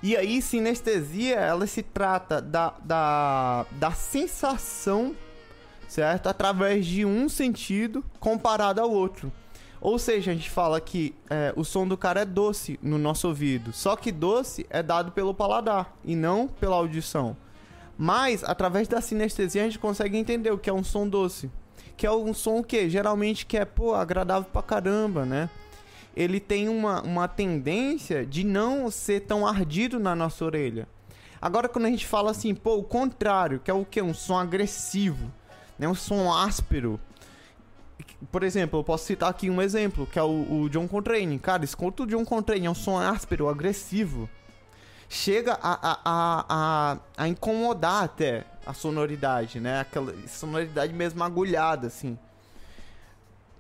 E 0.03 0.17
aí, 0.17 0.41
sinestesia, 0.41 1.37
ela 1.37 1.67
se 1.67 1.83
trata 1.83 2.41
da, 2.41 2.73
da, 2.83 3.67
da 3.73 3.93
sensação, 3.93 5.15
certo? 5.87 6.27
Através 6.29 6.87
de 6.87 7.05
um 7.05 7.29
sentido 7.29 8.03
comparado 8.19 8.81
ao 8.81 8.91
outro. 8.91 9.31
Ou 9.79 9.99
seja, 9.99 10.31
a 10.31 10.35
gente 10.35 10.49
fala 10.49 10.81
que 10.81 11.15
é, 11.29 11.53
o 11.55 11.65
som 11.65 11.87
do 11.87 11.99
cara 11.99 12.23
é 12.23 12.25
doce 12.25 12.79
no 12.83 12.99
nosso 12.99 13.29
ouvido. 13.29 13.73
Só 13.75 13.95
que 13.95 14.11
doce 14.11 14.67
é 14.71 14.83
dado 14.83 15.13
pelo 15.13 15.35
paladar 15.35 15.95
e 16.03 16.17
não 16.17 16.49
pela 16.49 16.77
audição. 16.77 17.37
Mas, 18.03 18.43
através 18.43 18.89
da 18.89 18.99
sinestesia, 19.03 19.61
a 19.61 19.65
gente 19.67 19.79
consegue 19.79 20.17
entender 20.17 20.51
o 20.51 20.57
que 20.57 20.71
é 20.71 20.73
um 20.73 20.83
som 20.83 21.07
doce. 21.07 21.51
Que 21.99 22.07
é 22.07 22.11
um 22.11 22.33
som 22.33 22.63
que 22.63 22.89
geralmente 22.89 23.45
que 23.45 23.59
é, 23.59 23.65
pô, 23.67 23.93
agradável 23.95 24.49
pra 24.51 24.63
caramba, 24.63 25.27
né? 25.27 25.51
Ele 26.17 26.41
tem 26.41 26.67
uma, 26.71 27.03
uma 27.03 27.29
tendência 27.29 28.25
de 28.25 28.43
não 28.43 28.91
ser 28.91 29.21
tão 29.21 29.47
ardido 29.47 30.01
na 30.01 30.17
nossa 30.17 30.43
orelha. 30.47 30.89
Agora, 31.43 31.69
quando 31.69 31.85
a 31.85 31.91
gente 31.91 32.07
fala 32.07 32.31
assim, 32.31 32.55
pô, 32.55 32.77
o 32.77 32.83
contrário, 32.83 33.61
que 33.63 33.71
é 33.71 33.75
o 33.75 33.85
que? 33.85 34.01
Um 34.01 34.15
som 34.15 34.39
agressivo, 34.39 35.31
né? 35.79 35.87
Um 35.87 35.95
som 35.95 36.33
áspero. 36.33 36.99
Por 38.33 38.43
exemplo, 38.43 38.81
eu 38.81 38.85
posso 38.85 39.05
citar 39.05 39.29
aqui 39.29 39.51
um 39.51 39.61
exemplo, 39.61 40.07
que 40.07 40.19
é 40.19 40.23
o, 40.23 40.63
o 40.63 40.71
John 40.71 40.89
Coltrane. 40.89 41.39
Cara, 41.39 41.67
escuta 41.67 42.05
o 42.05 42.07
John 42.07 42.25
Coltrane, 42.25 42.65
é 42.65 42.71
um 42.71 42.75
som 42.75 42.99
áspero, 42.99 43.47
agressivo 43.47 44.27
chega 45.11 45.59
a, 45.61 45.91
a, 45.93 45.99
a, 46.05 46.99
a, 47.17 47.29
incomodar 47.29 48.05
até 48.05 48.45
a 48.65 48.73
sonoridade, 48.73 49.59
né? 49.59 49.81
Aquela 49.81 50.15
sonoridade 50.29 50.93
mesmo 50.93 51.25
agulhada, 51.25 51.89
assim. 51.89 52.17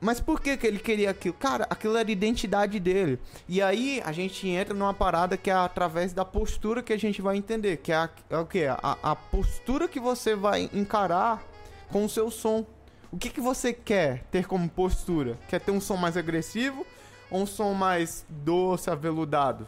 Mas 0.01 0.21
por 0.21 0.41
que, 0.41 0.57
que 0.57 0.65
ele 0.65 0.79
queria 0.79 1.11
aquilo? 1.11 1.35
Cara, 1.35 1.67
aquilo 1.69 1.97
era 1.97 2.09
a 2.09 2.13
identidade 2.13 2.79
dele. 2.79 3.19
E 3.49 3.61
aí 3.61 4.01
a 4.05 4.13
gente 4.13 4.49
entra 4.49 4.73
numa 4.73 4.95
parada 4.95 5.37
que 5.37 5.51
é 5.51 5.53
através 5.53 6.13
da 6.13 6.25
postura 6.25 6.85
que 6.85 6.93
a 6.93 6.97
gente 6.97 7.21
vai 7.21 7.37
entender. 7.37 7.79
Que 7.79 7.91
é, 7.91 7.97
a, 7.97 8.09
é 8.31 8.39
o 8.39 8.47
que? 8.47 8.65
A, 8.65 8.97
a 9.03 9.17
postura 9.17 9.89
que 9.89 9.99
você 9.99 10.37
vai 10.37 10.71
encarar 10.73 11.43
com 11.91 12.05
o 12.05 12.09
seu 12.09 12.31
som. 12.31 12.65
O 13.11 13.19
que, 13.19 13.29
que 13.29 13.41
você 13.41 13.73
quer 13.73 14.23
ter 14.31 14.47
como 14.47 14.71
postura? 14.71 15.37
Quer 15.49 15.61
ter 15.61 15.73
um 15.73 15.81
som 15.81 15.97
mais 15.97 16.17
agressivo 16.17 16.87
ou 17.29 17.43
um 17.43 17.47
som 17.47 17.75
mais 17.75 18.25
doce, 18.29 18.89
aveludado? 18.89 19.67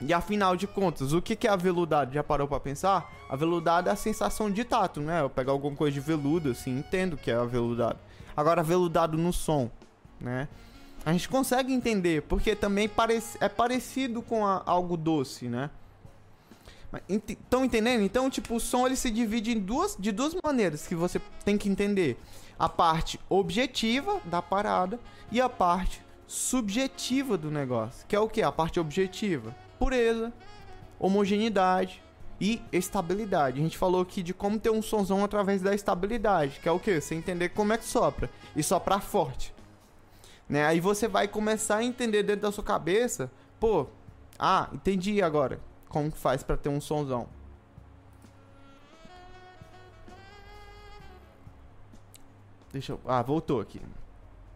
E 0.00 0.12
afinal 0.12 0.56
de 0.56 0.66
contas, 0.66 1.12
o 1.12 1.20
que 1.20 1.46
é 1.46 1.50
aveludado? 1.50 2.14
Já 2.14 2.22
parou 2.22 2.46
para 2.46 2.60
pensar? 2.60 3.12
Aveludado 3.28 3.88
é 3.88 3.92
a 3.92 3.96
sensação 3.96 4.50
de 4.50 4.62
tato, 4.64 5.00
né? 5.00 5.22
Eu 5.22 5.30
pegar 5.30 5.50
alguma 5.50 5.76
coisa 5.76 5.92
de 5.92 6.00
veludo, 6.00 6.50
assim, 6.50 6.78
entendo 6.78 7.16
que 7.16 7.30
é 7.30 7.34
aveludado. 7.34 7.98
Agora, 8.36 8.60
aveludado 8.60 9.18
no 9.18 9.32
som, 9.32 9.68
né? 10.20 10.48
A 11.04 11.12
gente 11.12 11.28
consegue 11.28 11.72
entender, 11.72 12.22
porque 12.22 12.54
também 12.54 12.88
é 13.40 13.48
parecido 13.48 14.22
com 14.22 14.46
a, 14.46 14.62
algo 14.64 14.96
doce, 14.96 15.48
né? 15.48 15.70
Estão 17.08 17.64
entendendo? 17.64 18.02
Então, 18.02 18.30
tipo, 18.30 18.54
o 18.54 18.60
som 18.60 18.86
ele 18.86 18.96
se 18.96 19.10
divide 19.10 19.52
em 19.52 19.58
duas, 19.58 19.96
de 19.98 20.12
duas 20.12 20.34
maneiras 20.42 20.86
que 20.86 20.94
você 20.94 21.20
tem 21.44 21.58
que 21.58 21.68
entender. 21.68 22.18
A 22.58 22.68
parte 22.68 23.18
objetiva 23.28 24.20
da 24.24 24.40
parada 24.40 24.98
e 25.30 25.40
a 25.40 25.48
parte 25.48 26.02
subjetiva 26.26 27.36
do 27.36 27.50
negócio. 27.50 28.06
Que 28.06 28.16
é 28.16 28.20
o 28.20 28.28
que? 28.28 28.42
A 28.42 28.50
parte 28.50 28.80
objetiva 28.80 29.54
pureza, 29.78 30.32
homogeneidade 30.98 32.02
e 32.40 32.60
estabilidade. 32.72 33.60
A 33.60 33.62
gente 33.62 33.78
falou 33.78 34.00
aqui 34.00 34.22
de 34.22 34.32
como 34.32 34.58
ter 34.58 34.70
um 34.70 34.82
sonzão 34.82 35.24
através 35.24 35.62
da 35.62 35.74
estabilidade, 35.74 36.60
que 36.60 36.68
é 36.68 36.72
o 36.72 36.78
que? 36.78 37.00
Você 37.00 37.14
entender 37.14 37.50
como 37.50 37.72
é 37.72 37.78
que 37.78 37.84
sopra 37.84 38.30
e 38.54 38.62
soprar 38.62 39.02
forte. 39.02 39.54
Né? 40.48 40.64
Aí 40.64 40.80
você 40.80 41.06
vai 41.06 41.28
começar 41.28 41.76
a 41.76 41.84
entender 41.84 42.22
dentro 42.22 42.42
da 42.42 42.52
sua 42.52 42.64
cabeça, 42.64 43.30
pô, 43.60 43.86
ah, 44.38 44.68
entendi 44.72 45.20
agora 45.20 45.60
como 45.88 46.10
que 46.10 46.18
faz 46.18 46.42
para 46.42 46.56
ter 46.56 46.68
um 46.68 46.80
sonzão. 46.80 47.28
Deixa 52.72 52.92
eu, 52.92 53.00
ah, 53.06 53.22
voltou 53.22 53.60
aqui. 53.60 53.80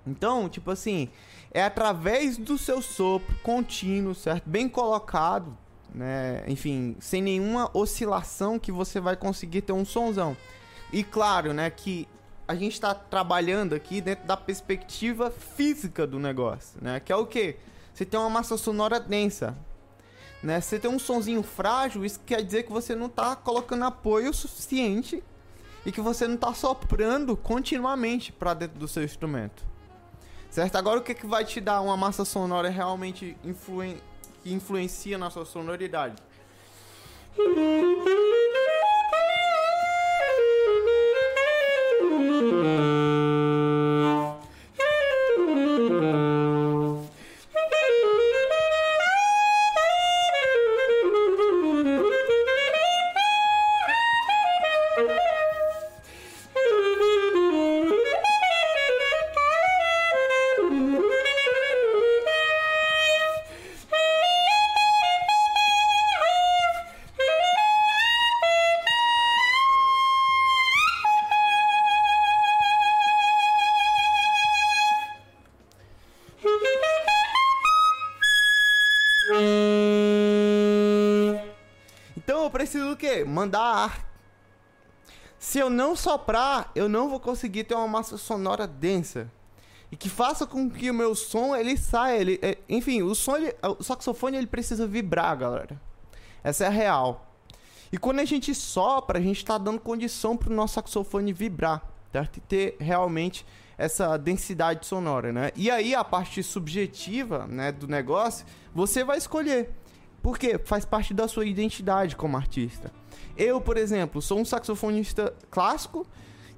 Então, 0.07 0.49
tipo 0.49 0.71
assim, 0.71 1.09
é 1.51 1.63
através 1.63 2.37
do 2.37 2.59
seu 2.59 2.83
sopro 2.83 3.35
contínuo, 3.43 4.15
certo? 4.15 4.49
Bem 4.49 4.69
colocado, 4.69 5.57
né? 5.95 6.43
Enfim, 6.49 6.97
sem 7.01 7.23
nenhuma 7.23 7.71
oscilação 7.73 8.59
que 8.59 8.73
você 8.73 9.01
vai 9.01 9.17
conseguir 9.17 9.63
ter 9.63 9.73
um 9.73 9.85
sonzão. 9.85 10.37
E 10.93 11.05
claro, 11.05 11.53
né, 11.53 11.71
que 11.71 12.09
a 12.47 12.55
gente 12.55 12.73
está 12.73 12.95
trabalhando 12.95 13.75
aqui 13.75 14.01
dentro 14.01 14.27
da 14.27 14.37
perspectiva 14.37 15.31
física 15.31 16.07
do 16.07 16.19
negócio, 16.19 16.79
né? 16.83 17.01
Que 17.01 17.13
é 17.13 17.17
o 17.17 17.27
quê? 17.27 17.57
Você 17.95 18.05
tem 18.05 18.19
uma 18.19 18.31
massa 18.31 18.57
sonora 18.57 18.99
densa, 18.99 19.57
né? 20.43 20.61
Você 20.61 20.79
tem 20.79 20.91
um 20.91 20.99
sonzinho 20.99 21.43
frágil, 21.43 22.05
isso 22.05 22.21
quer 22.27 22.43
dizer 22.43 22.65
que 22.65 22.73
você 22.73 22.95
não 22.95 23.07
está 23.07 23.37
colocando 23.37 23.85
apoio 23.85 24.35
suficiente 24.35 25.23
e 25.87 25.93
que 25.93 26.01
você 26.01 26.27
não 26.27 26.35
está 26.35 26.53
soprando 26.53 27.37
continuamente 27.37 28.33
para 28.33 28.55
dentro 28.55 28.79
do 28.79 28.89
seu 28.89 29.05
instrumento. 29.05 29.72
Certo? 30.53 30.77
Agora 30.77 31.01
o 31.01 31.03
que, 31.03 31.15
que 31.15 31.27
vai 31.27 31.47
te 31.47 31.63
dar 31.63 31.81
uma 31.81 31.97
massa 31.97 32.27
sonora 32.27 32.69
realmente 32.69 33.35
influen 33.43 33.99
que 34.43 34.53
influencia 34.53 35.17
na 35.17 35.31
sua 35.31 35.47
sonoridade? 35.47 36.15
Quê? 83.03 83.25
Mandar 83.25 83.61
ar. 83.61 84.09
Se 85.37 85.59
eu 85.59 85.69
não 85.69 85.97
soprar, 85.97 86.71
eu 86.75 86.89
não 86.89 87.09
vou 87.09 87.19
conseguir 87.19 87.65
ter 87.65 87.75
uma 87.75 87.89
massa 87.89 88.17
sonora 88.17 88.65
densa. 88.65 89.29
E 89.91 89.97
que 89.97 90.09
faça 90.09 90.47
com 90.47 90.71
que 90.71 90.89
o 90.89 90.95
meu 90.95 91.15
som 91.15 91.55
ele 91.55 91.77
saia, 91.77 92.19
ele, 92.19 92.39
é, 92.41 92.57
enfim, 92.69 93.03
o 93.03 93.15
som, 93.15 93.37
ele, 93.37 93.55
o 93.79 93.83
saxofone 93.83 94.37
ele 94.37 94.47
precisa 94.47 94.87
vibrar, 94.87 95.37
galera. 95.37 95.81
Essa 96.45 96.65
é 96.65 96.67
a 96.69 96.71
real. 96.71 97.27
E 97.91 97.99
quando 97.99 98.21
a 98.21 98.25
gente 98.25 98.55
sopra, 98.55 99.19
a 99.19 99.23
gente 99.23 99.39
está 99.39 99.59
dando 99.59 99.81
condição 99.81 100.37
para 100.37 100.51
o 100.51 100.55
nosso 100.55 100.75
saxofone 100.75 101.33
vibrar, 101.33 101.83
certo? 102.11 102.37
E 102.37 102.41
ter 102.41 102.77
realmente 102.79 103.45
essa 103.77 104.17
densidade 104.17 104.87
sonora, 104.87 105.33
né? 105.33 105.51
E 105.57 105.71
aí 105.71 105.95
a 105.95 106.05
parte 106.05 106.43
subjetiva, 106.43 107.47
né, 107.49 107.73
do 107.73 107.89
negócio, 107.89 108.47
você 108.73 109.03
vai 109.03 109.19
escolher. 109.19 109.71
Porque 110.23 110.59
faz 110.65 110.85
parte 110.85 111.13
da 111.13 111.27
sua 111.27 111.45
identidade 111.45 112.15
como 112.15 112.37
artista. 112.37 112.93
Eu, 113.37 113.61
por 113.61 113.77
exemplo, 113.77 114.23
sou 114.23 114.39
um 114.39 114.45
saxofonista 114.45 115.35
clássico 115.51 116.07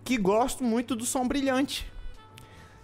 que 0.05 0.19
gosto 0.19 0.63
muito 0.63 0.95
do 0.95 1.05
som 1.07 1.27
brilhante. 1.27 1.91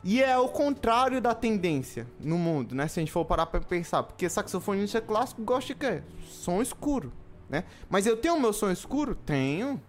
E 0.02 0.22
é 0.22 0.36
o 0.38 0.48
contrário 0.48 1.20
da 1.20 1.34
tendência 1.34 2.06
no 2.18 2.38
mundo, 2.38 2.74
né? 2.74 2.88
Se 2.88 2.98
a 2.98 3.02
gente 3.02 3.12
for 3.12 3.24
parar 3.26 3.44
pra 3.46 3.60
pensar. 3.60 4.02
Porque 4.02 4.28
saxofonista 4.28 5.00
clássico 5.00 5.42
gosta 5.42 5.74
de 5.74 5.74
quê? 5.74 6.02
Som 6.26 6.62
escuro, 6.62 7.12
né? 7.48 7.64
Mas 7.90 8.06
eu 8.06 8.16
tenho 8.16 8.36
o 8.36 8.40
meu 8.40 8.54
som 8.54 8.70
escuro? 8.70 9.14
Tenho. 9.14 9.80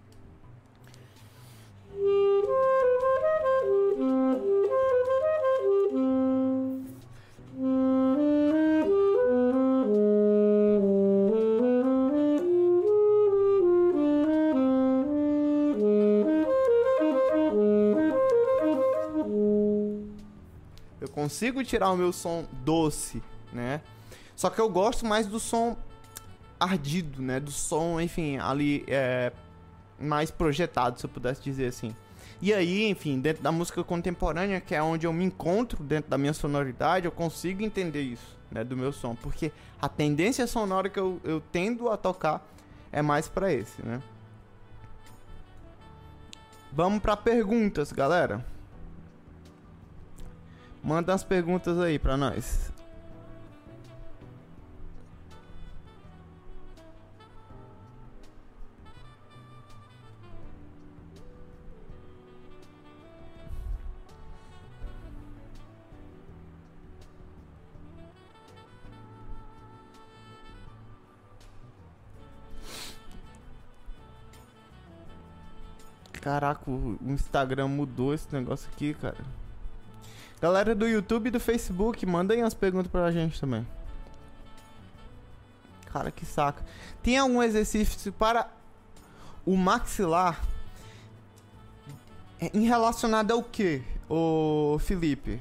Consigo 21.32 21.64
tirar 21.64 21.90
o 21.90 21.96
meu 21.96 22.12
som 22.12 22.44
doce, 22.62 23.22
né? 23.50 23.80
Só 24.36 24.50
que 24.50 24.60
eu 24.60 24.68
gosto 24.68 25.06
mais 25.06 25.26
do 25.26 25.40
som 25.40 25.78
ardido, 26.60 27.22
né? 27.22 27.40
Do 27.40 27.50
som, 27.50 27.98
enfim, 27.98 28.36
ali 28.36 28.84
é 28.86 29.32
mais 29.98 30.30
projetado, 30.30 31.00
se 31.00 31.06
eu 31.06 31.10
pudesse 31.10 31.42
dizer 31.42 31.68
assim. 31.68 31.96
E 32.40 32.52
aí, 32.52 32.86
enfim, 32.86 33.18
dentro 33.18 33.42
da 33.42 33.50
música 33.50 33.82
contemporânea, 33.82 34.60
que 34.60 34.74
é 34.74 34.82
onde 34.82 35.06
eu 35.06 35.12
me 35.12 35.24
encontro 35.24 35.82
dentro 35.82 36.10
da 36.10 36.18
minha 36.18 36.34
sonoridade, 36.34 37.06
eu 37.06 37.12
consigo 37.12 37.62
entender 37.62 38.02
isso, 38.02 38.36
né, 38.50 38.62
do 38.62 38.76
meu 38.76 38.92
som, 38.92 39.14
porque 39.14 39.50
a 39.80 39.88
tendência 39.88 40.46
sonora 40.46 40.90
que 40.90 41.00
eu, 41.00 41.18
eu 41.24 41.40
tendo 41.50 41.88
a 41.88 41.96
tocar 41.96 42.46
é 42.90 43.00
mais 43.00 43.26
para 43.26 43.50
esse, 43.50 43.80
né? 43.82 44.02
Vamos 46.70 47.00
para 47.00 47.16
perguntas, 47.16 47.90
galera. 47.90 48.44
Manda 50.82 51.14
as 51.14 51.22
perguntas 51.22 51.78
aí 51.78 51.98
para 51.98 52.16
nós. 52.16 52.72
Caraca, 76.22 76.70
o 76.70 76.98
Instagram 77.02 77.66
mudou 77.68 78.14
esse 78.14 78.32
negócio 78.32 78.68
aqui, 78.72 78.94
cara. 78.94 79.41
Galera 80.42 80.74
do 80.74 80.88
YouTube 80.88 81.28
e 81.28 81.30
do 81.30 81.38
Facebook, 81.38 82.04
mandem 82.04 82.42
as 82.42 82.52
perguntas 82.52 82.90
pra 82.90 83.12
gente 83.12 83.40
também. 83.40 83.64
Cara, 85.86 86.10
que 86.10 86.26
saco. 86.26 86.60
Tem 87.00 87.16
algum 87.16 87.40
exercício 87.40 88.12
para 88.12 88.50
o 89.46 89.56
maxilar 89.56 90.42
em 92.52 92.66
relacionado 92.66 93.30
ao 93.30 93.40
que, 93.40 93.84
o 94.10 94.80
Felipe? 94.80 95.40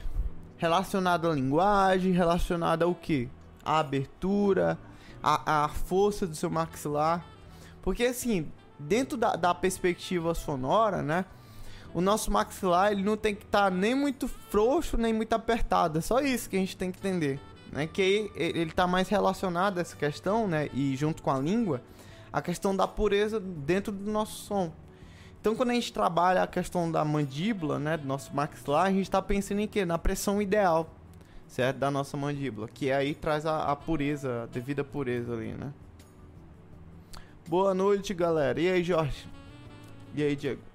Relacionado 0.58 1.28
à 1.28 1.34
linguagem, 1.34 2.12
relacionado 2.12 2.84
ao 2.84 2.94
que? 2.94 3.28
A 3.66 3.80
abertura, 3.80 4.78
a, 5.24 5.64
a 5.64 5.68
força 5.70 6.28
do 6.28 6.36
seu 6.36 6.52
maxilar. 6.52 7.26
Porque 7.82 8.04
assim, 8.04 8.52
dentro 8.78 9.18
da, 9.18 9.36
da 9.36 9.56
perspectiva 9.56 10.36
sonora, 10.36 11.02
né? 11.02 11.26
O 11.94 12.02
nosso 12.02 12.32
maxilar 12.32 12.92
ele 12.92 13.04
não 13.04 13.18
tem 13.18 13.36
que 13.36 13.44
estar 13.44 13.70
tá 13.70 13.70
nem 13.70 13.94
muito 13.94 14.28
frouxo 14.28 14.98
nem 14.98 15.14
muito 15.14 15.34
apertado. 15.34 16.00
É 16.00 16.02
só 16.02 16.20
isso 16.20 16.50
que 16.50 16.56
a 16.56 16.60
gente 16.60 16.78
tem 16.78 16.92
que 16.92 17.00
entender, 17.00 17.40
né? 17.72 17.88
Que 17.88 18.32
ele 18.36 18.70
está 18.70 18.88
mais 18.88 19.10
relacionado 19.10 19.78
a 19.78 19.82
essa 19.82 19.96
questão, 19.96 20.48
né? 20.48 20.70
E 20.74 20.96
junto 20.96 21.22
com 21.22 21.32
a 21.32 21.40
língua, 21.40 21.82
a 22.32 22.42
questão 22.42 22.76
da 22.76 22.88
pureza 22.88 23.40
dentro 23.40 23.92
do 23.92 24.10
nosso 24.10 24.46
som. 24.46 24.72
Então, 25.40 25.56
quando 25.56 25.72
a 25.72 25.74
gente 25.74 25.92
trabalha 25.92 26.44
a 26.44 26.48
questão 26.48 26.92
da 26.92 27.04
mandíbula, 27.04 27.80
né, 27.80 27.98
do 27.98 28.08
nosso 28.08 28.34
maxilar, 28.34 28.86
a 28.86 28.92
gente 28.92 29.04
está 29.04 29.20
pensando 29.20 29.60
em 29.60 29.68
quê? 29.68 29.84
Na 29.84 29.98
pressão 29.98 30.40
ideal, 30.40 30.88
certo? 31.48 31.78
Da 31.78 31.90
nossa 31.90 32.16
mandíbula, 32.16 32.68
que 32.68 32.92
aí 32.92 33.16
traz 33.16 33.44
a, 33.46 33.64
a 33.64 33.76
pureza, 33.76 34.44
a 34.44 34.46
devida 34.46 34.84
pureza 34.84 35.34
ali, 35.34 35.52
né? 35.54 35.74
Boa 37.48 37.74
noite, 37.74 38.14
galera. 38.14 38.62
E 38.62 38.70
aí, 38.70 38.84
Jorge? 38.84 39.28
E 40.14 40.22
aí, 40.22 40.36
Diego? 40.36 40.71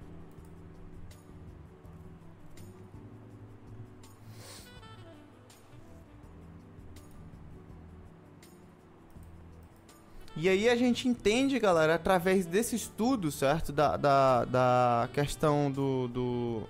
E 10.39 10.47
aí 10.47 10.69
a 10.69 10.75
gente 10.75 11.07
entende, 11.07 11.59
galera, 11.59 11.95
através 11.95 12.45
desse 12.45 12.75
estudo, 12.75 13.31
certo? 13.31 13.73
Da, 13.73 13.97
da, 13.97 14.45
da 14.45 15.09
questão 15.11 15.71
do. 15.71 16.07
do 16.07 16.63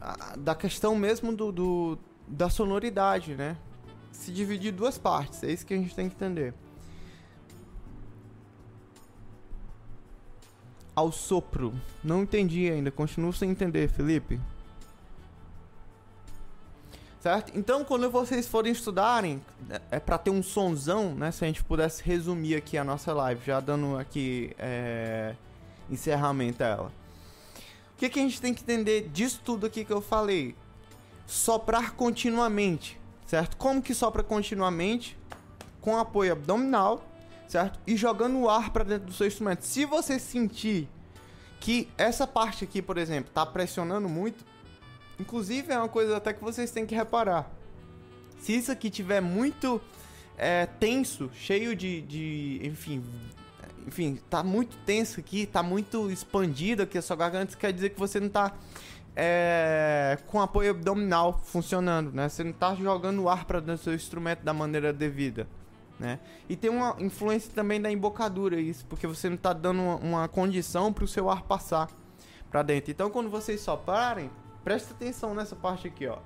a, 0.00 0.36
da 0.36 0.54
questão 0.54 0.94
mesmo 0.94 1.34
do, 1.34 1.50
do, 1.50 1.98
da 2.26 2.50
sonoridade, 2.50 3.34
né? 3.34 3.56
Se 4.12 4.30
dividir 4.30 4.72
em 4.72 4.76
duas 4.76 4.98
partes, 4.98 5.42
é 5.42 5.50
isso 5.50 5.64
que 5.64 5.72
a 5.72 5.78
gente 5.78 5.94
tem 5.94 6.08
que 6.08 6.14
entender. 6.14 6.54
ao 10.98 11.12
sopro. 11.12 11.72
Não 12.02 12.22
entendi 12.22 12.68
ainda, 12.68 12.90
continuo 12.90 13.32
sem 13.32 13.50
entender, 13.50 13.88
Felipe. 13.88 14.40
Certo? 17.28 17.52
Então, 17.54 17.84
quando 17.84 18.10
vocês 18.10 18.48
forem 18.48 18.72
estudarem, 18.72 19.42
é 19.90 20.00
para 20.00 20.16
ter 20.16 20.30
um 20.30 20.42
sonzão, 20.42 21.14
né? 21.14 21.30
Se 21.30 21.44
a 21.44 21.46
gente 21.46 21.62
pudesse 21.62 22.02
resumir 22.02 22.54
aqui 22.54 22.78
a 22.78 22.82
nossa 22.82 23.12
live, 23.12 23.44
já 23.44 23.60
dando 23.60 23.98
aqui 23.98 24.56
é, 24.58 25.34
encerramento 25.90 26.64
a 26.64 26.66
ela. 26.66 26.92
O 27.92 27.98
que, 27.98 28.08
que 28.08 28.18
a 28.18 28.22
gente 28.22 28.40
tem 28.40 28.54
que 28.54 28.62
entender 28.62 29.10
disso 29.12 29.42
tudo 29.44 29.66
aqui 29.66 29.84
que 29.84 29.92
eu 29.92 30.00
falei? 30.00 30.56
Soprar 31.26 31.92
continuamente, 31.96 32.98
certo? 33.26 33.58
Como 33.58 33.82
que 33.82 33.92
sopra 33.92 34.22
continuamente? 34.22 35.14
Com 35.82 35.98
apoio 35.98 36.32
abdominal 36.32 37.04
certo? 37.46 37.78
E 37.86 37.94
jogando 37.94 38.38
o 38.38 38.48
ar 38.48 38.70
para 38.70 38.84
dentro 38.84 39.06
do 39.06 39.12
seu 39.12 39.26
instrumento. 39.26 39.66
Se 39.66 39.84
você 39.84 40.18
sentir 40.18 40.88
que 41.60 41.90
essa 41.98 42.26
parte 42.26 42.64
aqui, 42.64 42.80
por 42.80 42.96
exemplo, 42.96 43.30
tá 43.34 43.44
pressionando 43.44 44.08
muito, 44.08 44.46
inclusive 45.18 45.72
é 45.72 45.78
uma 45.78 45.88
coisa 45.88 46.16
até 46.16 46.32
que 46.32 46.42
vocês 46.42 46.70
têm 46.70 46.86
que 46.86 46.94
reparar. 46.94 47.50
Se 48.40 48.56
isso 48.56 48.70
aqui 48.70 48.90
tiver 48.90 49.20
muito 49.20 49.80
é, 50.36 50.66
tenso, 50.66 51.30
cheio 51.34 51.74
de, 51.74 52.02
de, 52.02 52.60
enfim, 52.62 53.04
enfim, 53.86 54.18
tá 54.30 54.42
muito 54.42 54.76
tenso 54.78 55.18
aqui, 55.20 55.46
tá 55.46 55.62
muito 55.62 56.10
expandido 56.10 56.82
aqui 56.82 56.98
a 56.98 57.02
sua 57.02 57.16
garganta, 57.16 57.50
isso 57.50 57.58
quer 57.58 57.72
dizer 57.72 57.90
que 57.90 57.98
você 57.98 58.20
não 58.20 58.28
tá 58.28 58.54
é, 59.16 60.18
com 60.26 60.40
apoio 60.40 60.70
abdominal 60.70 61.40
funcionando, 61.44 62.12
né? 62.12 62.28
Você 62.28 62.44
não 62.44 62.52
tá 62.52 62.74
jogando 62.74 63.22
o 63.22 63.28
ar 63.28 63.44
para 63.44 63.58
dentro 63.58 63.76
do 63.76 63.84
seu 63.84 63.94
instrumento 63.94 64.42
da 64.42 64.52
maneira 64.54 64.92
devida 64.92 65.46
né? 65.98 66.20
E 66.48 66.56
tem 66.56 66.70
uma 66.70 66.96
influência 67.00 67.50
também 67.52 67.80
da 67.80 67.90
embocadura 67.90 68.60
isso, 68.60 68.86
porque 68.86 69.06
você 69.06 69.28
não 69.28 69.36
está 69.36 69.52
dando 69.52 69.82
uma, 69.82 69.96
uma 69.96 70.28
condição 70.28 70.92
para 70.92 71.04
o 71.04 71.08
seu 71.08 71.28
ar 71.28 71.42
passar 71.42 71.90
para 72.50 72.62
dentro. 72.62 72.90
Então, 72.90 73.10
quando 73.10 73.28
vocês 73.28 73.60
soprarem, 73.60 74.30
presta 74.68 74.92
atenção 74.92 75.32
nessa 75.32 75.56
parte 75.56 75.86
aqui, 75.88 76.06
ó. 76.06 76.18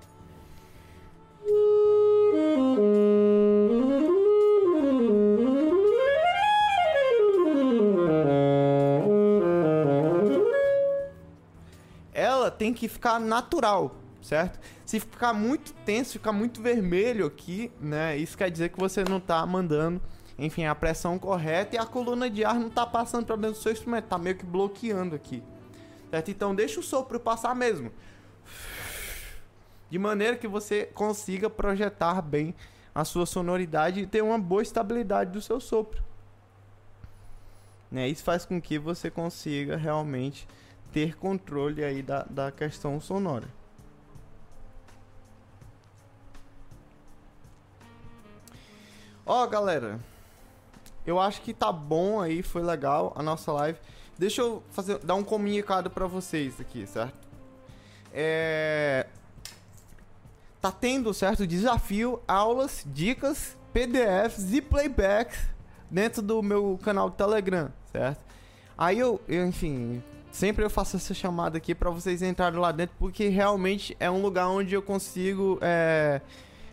Ela 12.13 12.51
tem 12.51 12.75
que 12.75 12.89
ficar 12.89 13.21
natural, 13.21 13.95
certo? 14.21 14.59
Se 14.85 14.99
ficar 14.99 15.33
muito 15.33 15.73
tenso, 15.87 16.15
ficar 16.15 16.33
muito 16.33 16.61
vermelho 16.61 17.27
aqui, 17.27 17.71
né? 17.81 18.17
Isso 18.17 18.37
quer 18.37 18.51
dizer 18.51 18.71
que 18.71 18.81
você 18.81 19.05
não 19.05 19.21
tá 19.21 19.47
mandando, 19.47 20.03
enfim, 20.37 20.65
a 20.65 20.75
pressão 20.75 21.17
correta 21.17 21.77
e 21.77 21.79
a 21.79 21.87
coluna 21.87 22.29
de 22.29 22.45
ar 22.45 22.57
não 22.57 22.69
tá 22.69 22.85
passando 22.85 23.25
para 23.25 23.37
dentro 23.37 23.53
do 23.53 23.63
seu 23.63 23.71
instrumento, 23.71 24.07
tá 24.07 24.19
meio 24.19 24.35
que 24.35 24.45
bloqueando 24.45 25.15
aqui. 25.15 25.45
Certo? 26.11 26.29
Então 26.29 26.53
deixa 26.53 26.81
o 26.81 26.83
sopro 26.83 27.21
passar 27.21 27.55
mesmo. 27.55 27.93
De 29.91 29.99
maneira 29.99 30.37
que 30.37 30.49
você 30.49 30.87
consiga 30.87 31.51
projetar 31.51 32.23
bem 32.23 32.55
a 32.95 33.05
sua 33.05 33.27
sonoridade 33.27 34.01
e 34.01 34.07
ter 34.07 34.23
uma 34.23 34.39
boa 34.39 34.63
estabilidade 34.63 35.31
do 35.31 35.41
seu 35.41 35.61
sopro. 35.61 36.03
Né? 37.91 38.09
Isso 38.09 38.23
faz 38.23 38.45
com 38.45 38.61
que 38.61 38.79
você 38.79 39.11
consiga 39.11 39.77
realmente 39.77 40.49
ter 40.93 41.17
controle 41.17 41.85
aí 41.85 42.03
da, 42.03 42.25
da 42.29 42.51
questão 42.51 43.01
sonora. 43.01 43.49
Ó, 49.25 49.45
oh, 49.45 49.47
galera, 49.47 50.01
eu 51.07 51.21
acho 51.21 51.43
que 51.43 51.55
tá 51.55 51.71
bom 51.71 52.21
aí, 52.21 52.43
foi 52.43 52.63
legal 52.63 53.13
a 53.17 53.23
nossa 53.23 53.53
live. 53.53 53.79
Deixa 54.19 54.43
eu 54.43 54.63
fazer, 54.71 54.99
dar 54.99 55.15
um 55.15 55.25
comunicado 55.25 55.89
para 55.89 56.07
vocês 56.07 56.61
aqui, 56.61 56.87
certo? 56.87 57.32
É... 58.13 59.07
Tá 60.61 60.71
tendo, 60.71 61.13
certo, 61.13 61.47
desafio, 61.47 62.21
aulas, 62.27 62.85
dicas, 62.87 63.57
PDFs 63.73 64.53
e 64.53 64.63
playbacks 64.63 65.39
dentro 65.91 66.23
do 66.23 66.41
meu 66.43 66.79
canal 66.83 67.11
do 67.11 67.17
Telegram, 67.17 67.73
certo? 67.91 68.21
Aí 68.79 68.99
eu, 68.99 69.21
eu 69.27 69.45
enfim, 69.45 70.03
sempre 70.31 70.65
eu 70.65 70.71
faço 70.71 70.97
essa 70.97 71.13
chamada 71.15 71.59
aqui 71.59 71.75
para 71.75 71.91
vocês 71.91 72.23
entrarem 72.23 72.61
lá 72.61 72.71
dentro, 72.71 72.95
porque 72.99 73.27
realmente 73.29 73.97
é 73.99 74.09
um 74.09 74.23
lugar 74.23 74.49
onde 74.49 74.73
eu 74.73 74.83
consigo 74.83 75.59
é, 75.61 76.21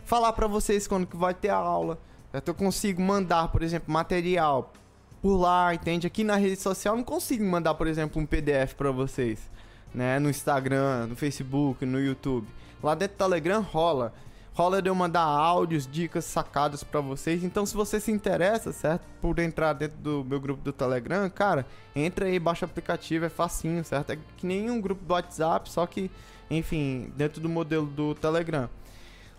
falar 0.04 0.32
para 0.34 0.46
vocês 0.46 0.86
quando 0.86 1.06
que 1.06 1.16
vai 1.16 1.34
ter 1.34 1.48
a 1.48 1.56
aula 1.56 1.98
eu 2.46 2.54
consigo 2.54 3.02
mandar, 3.02 3.48
por 3.48 3.62
exemplo, 3.62 3.92
material 3.92 4.72
por 5.20 5.36
lá, 5.36 5.74
entende? 5.74 6.06
Aqui 6.06 6.22
na 6.24 6.36
rede 6.36 6.56
social 6.56 6.94
eu 6.94 6.98
não 6.98 7.04
consigo 7.04 7.44
mandar, 7.44 7.74
por 7.74 7.86
exemplo, 7.86 8.22
um 8.22 8.26
PDF 8.26 8.74
para 8.74 8.90
vocês, 8.90 9.50
né? 9.94 10.18
No 10.18 10.30
Instagram, 10.30 11.06
no 11.06 11.16
Facebook, 11.16 11.84
no 11.84 12.00
YouTube. 12.00 12.46
Lá 12.82 12.94
dentro 12.94 13.16
do 13.16 13.18
Telegram 13.18 13.60
rola. 13.60 14.12
Rola 14.52 14.82
de 14.82 14.90
eu 14.90 14.94
mandar 14.94 15.22
áudios, 15.22 15.86
dicas, 15.86 16.24
sacadas 16.24 16.82
para 16.82 17.00
vocês. 17.00 17.44
Então, 17.44 17.64
se 17.64 17.74
você 17.74 18.00
se 18.00 18.10
interessa, 18.10 18.72
certo? 18.72 19.06
Por 19.20 19.38
entrar 19.38 19.72
dentro 19.72 19.96
do 19.98 20.24
meu 20.24 20.40
grupo 20.40 20.62
do 20.62 20.72
Telegram, 20.72 21.30
cara, 21.30 21.64
entra 21.94 22.26
aí, 22.26 22.38
baixa 22.38 22.66
o 22.66 22.68
aplicativo, 22.68 23.24
é 23.24 23.28
facinho, 23.28 23.84
certo? 23.84 24.10
É 24.10 24.18
que 24.36 24.46
nem 24.46 24.70
um 24.70 24.80
grupo 24.80 25.04
do 25.04 25.12
WhatsApp, 25.12 25.70
só 25.70 25.86
que, 25.86 26.10
enfim, 26.50 27.12
dentro 27.16 27.40
do 27.40 27.48
modelo 27.48 27.86
do 27.86 28.14
Telegram. 28.14 28.68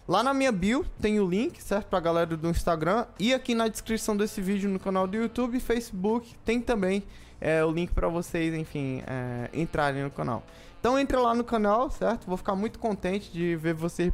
Lá 0.08 0.24
na 0.24 0.34
minha 0.34 0.52
bio 0.52 0.86
tem 1.00 1.20
o 1.20 1.30
link, 1.30 1.62
certo? 1.62 1.88
Pra 1.88 2.00
galera 2.00 2.36
do 2.36 2.50
Instagram. 2.50 3.06
E 3.20 3.34
aqui 3.34 3.54
na 3.54 3.68
descrição 3.68 4.18
desse 4.18 4.42
vídeo 4.42 4.70
no 4.70 4.80
canal 4.80 5.06
do 5.06 5.16
YouTube 5.16 5.58
e 5.58 5.60
Facebook 5.60 6.34
tem 6.44 6.60
também 6.60 7.04
é, 7.42 7.66
o 7.66 7.72
link 7.72 7.92
para 7.92 8.08
vocês, 8.08 8.54
enfim, 8.54 9.02
é, 9.06 9.50
entrarem 9.54 10.04
no 10.04 10.12
canal. 10.12 10.44
Então 10.80 10.98
entre 10.98 11.18
lá 11.18 11.34
no 11.34 11.44
canal, 11.44 11.90
certo? 11.90 12.26
Vou 12.28 12.38
ficar 12.38 12.56
muito 12.56 12.80
contente 12.80 13.32
de 13.32 13.56
ver 13.56 13.74
vocês 13.74 14.14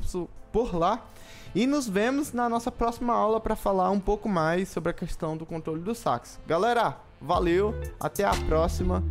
por 0.52 0.74
lá. 0.74 1.06
E 1.54 1.66
nos 1.66 1.88
vemos 1.88 2.34
na 2.34 2.50
nossa 2.50 2.72
próxima 2.72 3.14
aula 3.14 3.40
para 3.40 3.56
falar 3.56 3.90
um 3.90 4.00
pouco 4.00 4.28
mais 4.28 4.70
sobre 4.70 4.92
a 4.92 4.94
questão 4.94 5.36
do 5.38 5.46
controle 5.46 5.82
do 5.82 5.96
sax. 5.96 6.40
Galera, 6.46 6.98
valeu, 7.22 7.74
até 8.00 8.24
a 8.26 8.34
próxima. 8.48 9.04